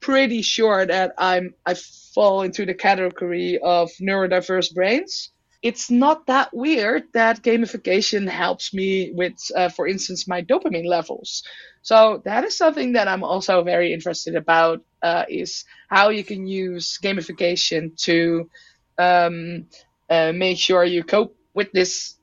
pretty 0.00 0.42
sure 0.42 0.86
that 0.86 1.12
I'm 1.18 1.54
I 1.66 1.74
fall 2.14 2.42
into 2.42 2.66
the 2.66 2.74
category 2.74 3.58
of 3.62 3.90
neurodiverse 4.00 4.74
brains. 4.74 5.30
It's 5.62 5.90
not 5.90 6.26
that 6.26 6.50
weird 6.54 7.04
that 7.12 7.42
gamification 7.42 8.28
helps 8.28 8.72
me 8.72 9.12
with, 9.12 9.34
uh, 9.54 9.68
for 9.68 9.86
instance, 9.86 10.26
my 10.26 10.42
dopamine 10.42 10.86
levels. 10.86 11.42
So 11.82 12.22
that 12.24 12.44
is 12.44 12.56
something 12.56 12.92
that 12.92 13.08
I'm 13.08 13.24
also 13.24 13.62
very 13.62 13.92
interested 13.92 14.36
about. 14.36 14.80
Uh, 15.02 15.24
is 15.28 15.64
how 15.88 16.10
you 16.10 16.24
can 16.24 16.46
use 16.46 16.98
gamification 17.02 17.96
to 18.04 18.50
um, 18.98 19.66
uh, 20.10 20.32
make 20.34 20.58
sure 20.58 20.84
you 20.84 21.02
cope 21.04 21.36
with 21.54 21.72
this 21.72 22.16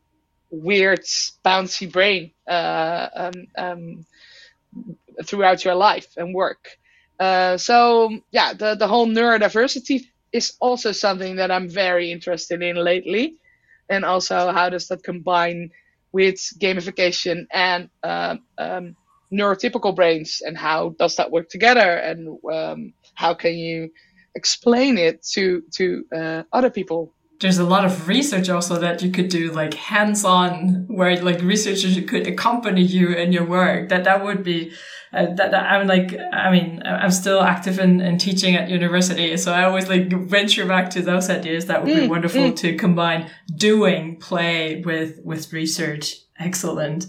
weird 0.50 1.02
bouncy 1.46 1.92
brain 1.92 2.32
uh, 2.48 3.08
um, 3.16 3.34
um, 3.58 4.06
throughout 5.26 5.64
your 5.66 5.76
life 5.76 6.08
and 6.18 6.34
work. 6.34 6.70
Uh, 7.20 7.58
so 7.58 8.12
yeah, 8.32 8.54
the 8.54 8.76
the 8.76 8.88
whole 8.88 9.08
neurodiversity 9.08 10.06
is 10.32 10.54
also 10.60 10.92
something 10.92 11.38
that 11.38 11.52
I'm 11.52 11.70
very 11.70 12.12
interested 12.12 12.62
in 12.62 12.76
lately, 12.76 13.36
and 13.90 14.06
also 14.06 14.52
how 14.52 14.70
does 14.70 14.88
that 14.90 15.04
combine 15.04 15.72
with 16.12 16.38
gamification 16.60 17.48
and 17.52 17.90
uh, 18.04 18.36
um, 18.58 18.96
neurotypical 19.34 19.96
brains, 19.96 20.42
and 20.46 20.58
how 20.58 20.96
does 21.00 21.16
that 21.16 21.32
work 21.32 21.50
together, 21.50 21.98
and 21.98 22.38
um, 22.54 22.94
how 23.16 23.34
can 23.34 23.56
you 23.56 23.90
explain 24.36 24.98
it 24.98 25.24
to 25.34 25.64
to 25.76 26.06
uh, 26.16 26.44
other 26.54 26.70
people 26.70 27.14
there's 27.40 27.60
a 27.60 27.64
lot 27.64 27.86
of 27.86 28.08
research 28.08 28.50
also 28.50 28.80
that 28.80 29.02
you 29.04 29.12
could 29.12 29.30
do 29.30 29.52
like 29.52 29.74
hands-on 29.76 30.86
where 30.88 31.22
like 31.22 31.42
researchers 31.42 32.00
could 32.08 32.28
accompany 32.28 32.82
you 32.82 33.14
in 33.14 33.32
your 33.32 33.46
work. 33.46 33.90
That 33.90 34.04
that 34.06 34.24
would 34.24 34.44
be 34.44 34.72
uh, 35.14 35.26
that, 35.36 35.52
that, 35.52 35.72
i'm 35.72 35.88
like 35.88 36.14
i 36.34 36.52
mean 36.52 36.82
i'm 36.86 37.12
still 37.12 37.42
active 37.42 37.80
in, 37.80 38.02
in 38.02 38.18
teaching 38.18 38.58
at 38.58 38.70
university 38.70 39.38
so 39.38 39.54
i 39.54 39.64
always 39.64 39.88
like 39.88 40.12
venture 40.12 40.66
back 40.66 40.90
to 40.90 41.02
those 41.02 41.30
ideas. 41.30 41.68
That 41.68 41.84
would 41.84 41.96
be 41.96 42.02
mm, 42.02 42.10
wonderful 42.10 42.42
mm. 42.42 42.56
to 42.58 42.76
combine 42.76 43.30
doing 43.56 44.18
play 44.18 44.82
with 44.86 45.20
with 45.24 45.54
research. 45.54 46.18
Excellent. 46.38 47.06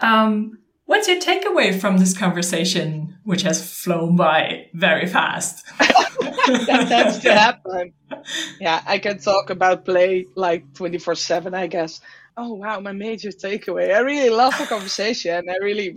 Um 0.00 0.58
what's 0.86 1.06
your 1.06 1.20
takeaway 1.20 1.78
from 1.78 1.98
this 1.98 2.16
conversation 2.16 3.18
which 3.22 3.42
has 3.42 3.64
flown 3.82 4.16
by 4.16 4.66
very 4.74 5.06
fast? 5.06 5.64
That 6.46 6.86
tends 6.88 7.18
to 7.20 7.32
happen. 7.32 7.92
Yeah, 8.60 8.82
I 8.86 8.98
can 8.98 9.18
talk 9.18 9.50
about 9.50 9.84
play 9.84 10.26
like 10.34 10.72
24 10.74 11.14
7, 11.14 11.54
I 11.54 11.66
guess. 11.66 12.00
Oh, 12.36 12.54
wow, 12.54 12.80
my 12.80 12.92
major 12.92 13.30
takeaway. 13.30 13.94
I 13.94 14.00
really 14.00 14.30
love 14.30 14.56
the 14.58 14.66
conversation. 14.66 15.48
I 15.48 15.56
really, 15.62 15.94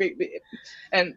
and 0.92 1.16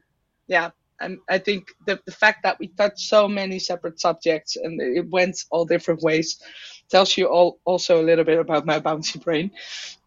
yeah, 0.48 0.70
and 1.00 1.18
I 1.28 1.38
think 1.38 1.68
the, 1.86 2.00
the 2.06 2.12
fact 2.12 2.42
that 2.44 2.58
we 2.58 2.68
touched 2.68 3.00
so 3.00 3.28
many 3.28 3.58
separate 3.58 4.00
subjects 4.00 4.56
and 4.56 4.80
it 4.80 5.08
went 5.10 5.44
all 5.50 5.64
different 5.64 6.02
ways 6.02 6.40
tells 6.90 7.16
you 7.16 7.26
all 7.26 7.58
also 7.64 8.00
a 8.00 8.04
little 8.04 8.24
bit 8.24 8.38
about 8.38 8.66
my 8.66 8.78
bouncy 8.80 9.22
brain. 9.22 9.50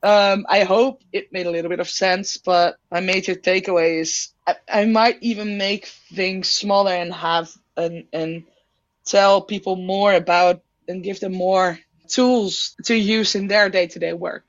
Um, 0.03 0.45
I 0.49 0.63
hope 0.63 1.01
it 1.13 1.31
made 1.33 1.47
a 1.47 1.51
little 1.51 1.69
bit 1.69 1.79
of 1.79 1.89
sense, 1.89 2.37
but 2.37 2.77
my 2.91 2.99
major 3.01 3.35
takeaway 3.35 3.99
is 4.01 4.29
I, 4.47 4.55
I 4.71 4.85
might 4.85 5.17
even 5.21 5.57
make 5.57 5.87
things 5.87 6.49
smaller 6.49 6.91
and 6.93 7.13
have 7.13 7.51
an, 7.77 8.07
an 8.13 8.45
tell 9.05 9.41
people 9.41 9.75
more 9.75 10.13
about 10.13 10.61
and 10.87 11.03
give 11.03 11.19
them 11.19 11.33
more 11.33 11.79
tools 12.07 12.75
to 12.85 12.95
use 12.95 13.35
in 13.35 13.47
their 13.47 13.69
day-to-day 13.69 14.13
work. 14.13 14.47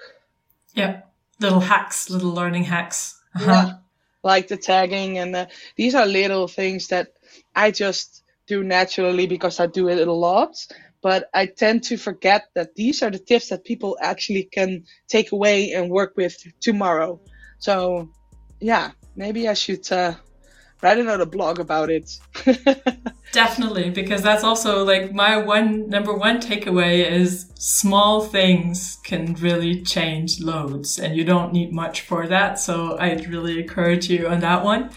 Yeah, 0.74 1.02
little 1.40 1.60
hacks, 1.60 2.10
little 2.10 2.32
learning 2.32 2.64
hacks. 2.64 3.20
Uh-huh. 3.34 3.50
Yeah, 3.50 3.72
like 4.22 4.48
the 4.48 4.56
tagging 4.56 5.18
and 5.18 5.34
the, 5.34 5.48
these 5.76 5.94
are 5.94 6.06
little 6.06 6.48
things 6.48 6.88
that 6.88 7.12
I 7.54 7.70
just 7.70 8.24
do 8.46 8.62
naturally 8.62 9.26
because 9.26 9.60
I 9.60 9.66
do 9.66 9.88
it 9.88 10.06
a 10.06 10.12
lot. 10.12 10.56
But 11.02 11.28
I 11.32 11.46
tend 11.46 11.84
to 11.84 11.96
forget 11.96 12.48
that 12.54 12.74
these 12.74 13.02
are 13.02 13.10
the 13.10 13.18
tips 13.18 13.50
that 13.50 13.64
people 13.64 13.96
actually 14.00 14.44
can 14.44 14.84
take 15.06 15.30
away 15.30 15.72
and 15.72 15.90
work 15.90 16.16
with 16.16 16.36
tomorrow. 16.60 17.20
So, 17.58 18.08
yeah, 18.60 18.90
maybe 19.14 19.46
I 19.46 19.54
should 19.54 19.90
uh, 19.92 20.14
write 20.82 20.98
another 20.98 21.26
blog 21.26 21.58
about 21.58 21.90
it. 21.90 22.18
Definitely, 23.32 23.90
because 23.90 24.22
that's 24.22 24.44
also 24.44 24.84
like 24.84 25.12
my 25.12 25.36
one 25.36 25.88
number 25.88 26.14
one 26.14 26.40
takeaway 26.40 27.04
is 27.04 27.50
small 27.54 28.22
things 28.22 28.98
can 29.04 29.34
really 29.34 29.82
change 29.82 30.40
loads, 30.40 30.98
and 30.98 31.16
you 31.16 31.24
don't 31.24 31.52
need 31.52 31.72
much 31.72 32.02
for 32.02 32.26
that. 32.26 32.58
So 32.58 32.96
I'd 32.98 33.28
really 33.28 33.60
encourage 33.60 34.08
you 34.08 34.28
on 34.28 34.40
that 34.40 34.64
one. 34.64 34.90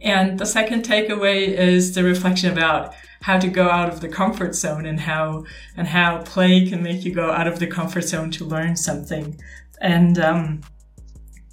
And 0.00 0.38
the 0.38 0.46
second 0.46 0.84
takeaway 0.84 1.48
is 1.48 1.94
the 1.94 2.04
reflection 2.04 2.52
about 2.52 2.94
how 3.22 3.38
to 3.38 3.48
go 3.48 3.68
out 3.68 3.88
of 3.92 4.00
the 4.00 4.08
comfort 4.08 4.54
zone 4.54 4.86
and 4.86 5.00
how 5.00 5.44
and 5.76 5.88
how 5.88 6.22
play 6.22 6.68
can 6.68 6.82
make 6.82 7.04
you 7.04 7.12
go 7.12 7.30
out 7.30 7.48
of 7.48 7.58
the 7.58 7.66
comfort 7.66 8.02
zone 8.02 8.30
to 8.32 8.44
learn 8.44 8.76
something. 8.76 9.40
And 9.80 10.18
um, 10.18 10.60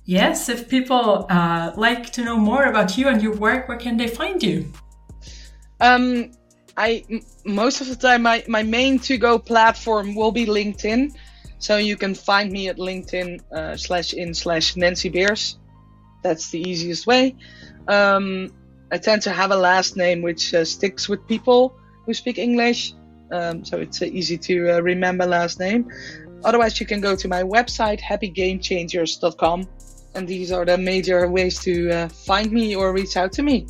yes, 0.06 0.50
if 0.50 0.70
people 0.70 1.26
uh, 1.30 1.72
like 1.76 2.12
to 2.12 2.24
know 2.24 2.38
more 2.38 2.66
about 2.66 2.98
you 2.98 3.08
and 3.08 3.22
your 3.22 3.36
work, 3.36 3.68
where 3.68 3.78
can 3.78 3.98
they 3.98 4.08
find 4.08 4.42
you? 4.42 4.72
Um, 5.82 6.32
I 6.78 7.04
most 7.46 7.82
of 7.82 7.88
the 7.88 7.96
time 7.96 8.24
my, 8.24 8.44
my 8.48 8.64
main 8.64 9.00
to 9.00 9.18
go 9.18 9.38
platform 9.40 10.16
will 10.16 10.32
be 10.32 10.46
LinkedIn, 10.46 11.16
so 11.60 11.78
you 11.78 11.96
can 11.96 12.14
find 12.14 12.52
me 12.52 12.70
at 12.70 12.78
LinkedIn 12.78 13.42
uh, 13.52 13.78
slash 13.78 14.14
in 14.14 14.34
slash 14.34 14.76
Nancy 14.76 15.10
Beers. 15.10 15.58
That's 16.24 16.50
the 16.50 16.60
easiest 16.60 17.08
way. 17.08 17.36
Um, 17.88 18.52
I 18.92 18.98
tend 18.98 19.22
to 19.24 19.32
have 19.32 19.52
a 19.52 19.56
last 19.56 19.96
name 19.96 20.22
which 20.22 20.54
uh, 20.54 20.66
sticks 20.66 21.08
with 21.08 21.26
people 21.28 21.76
who 22.06 22.14
speak 22.14 22.38
English, 22.38 22.94
um, 23.32 23.64
so 23.64 23.78
it's 23.80 24.02
uh, 24.02 24.06
easy 24.06 24.38
to 24.38 24.76
uh, 24.76 24.80
remember 24.80 25.26
last 25.26 25.60
name. 25.60 25.90
Otherwise, 26.44 26.80
you 26.80 26.86
can 26.86 27.02
go 27.02 27.16
to 27.16 27.28
my 27.28 27.42
website 27.42 28.00
happygamechangers.com, 28.00 29.68
and 30.16 30.28
these 30.28 30.52
are 30.52 30.66
the 30.66 30.78
major 30.78 31.28
ways 31.30 31.60
to 31.60 31.92
uh, 31.92 32.08
find 32.08 32.52
me 32.52 32.76
or 32.76 32.94
reach 32.94 33.18
out 33.18 33.32
to 33.34 33.44
me. 33.44 33.68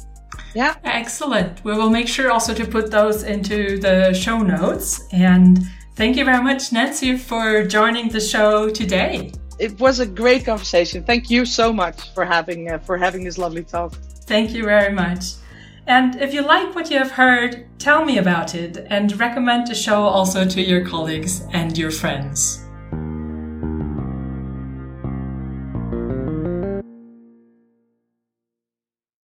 Yeah. 0.54 0.76
Excellent. 0.84 1.64
We 1.64 1.74
will 1.74 1.90
make 1.90 2.08
sure 2.08 2.32
also 2.32 2.54
to 2.54 2.66
put 2.66 2.92
those 2.92 3.24
into 3.24 3.80
the 3.80 4.14
show 4.14 4.40
notes. 4.40 5.08
And 5.12 5.60
thank 5.96 6.16
you 6.18 6.26
very 6.26 6.44
much, 6.44 6.72
Nancy, 6.72 7.18
for 7.18 7.66
joining 7.66 8.10
the 8.10 8.22
show 8.22 8.70
today. 8.70 9.32
It 9.60 9.80
was 9.80 10.00
a 10.00 10.06
great 10.06 10.46
conversation. 10.46 11.04
Thank 11.04 11.30
you 11.30 11.46
so 11.46 11.72
much 11.72 12.14
for 12.14 12.26
having 12.26 12.72
uh, 12.72 12.80
for 12.80 12.98
having 12.98 13.24
this 13.24 13.38
lovely 13.38 13.64
talk. 13.64 13.94
Thank 14.26 14.52
you 14.52 14.66
very 14.66 14.94
much. 14.94 15.36
And 15.88 16.16
if 16.16 16.34
you 16.34 16.42
like 16.42 16.74
what 16.74 16.90
you 16.90 16.98
have 16.98 17.12
heard, 17.12 17.68
tell 17.78 18.04
me 18.04 18.18
about 18.18 18.56
it 18.56 18.86
and 18.90 19.18
recommend 19.20 19.68
the 19.68 19.76
show 19.76 20.02
also 20.02 20.44
to 20.44 20.62
your 20.62 20.84
colleagues 20.84 21.44
and 21.54 21.78
your 21.78 21.92
friends. 21.92 22.65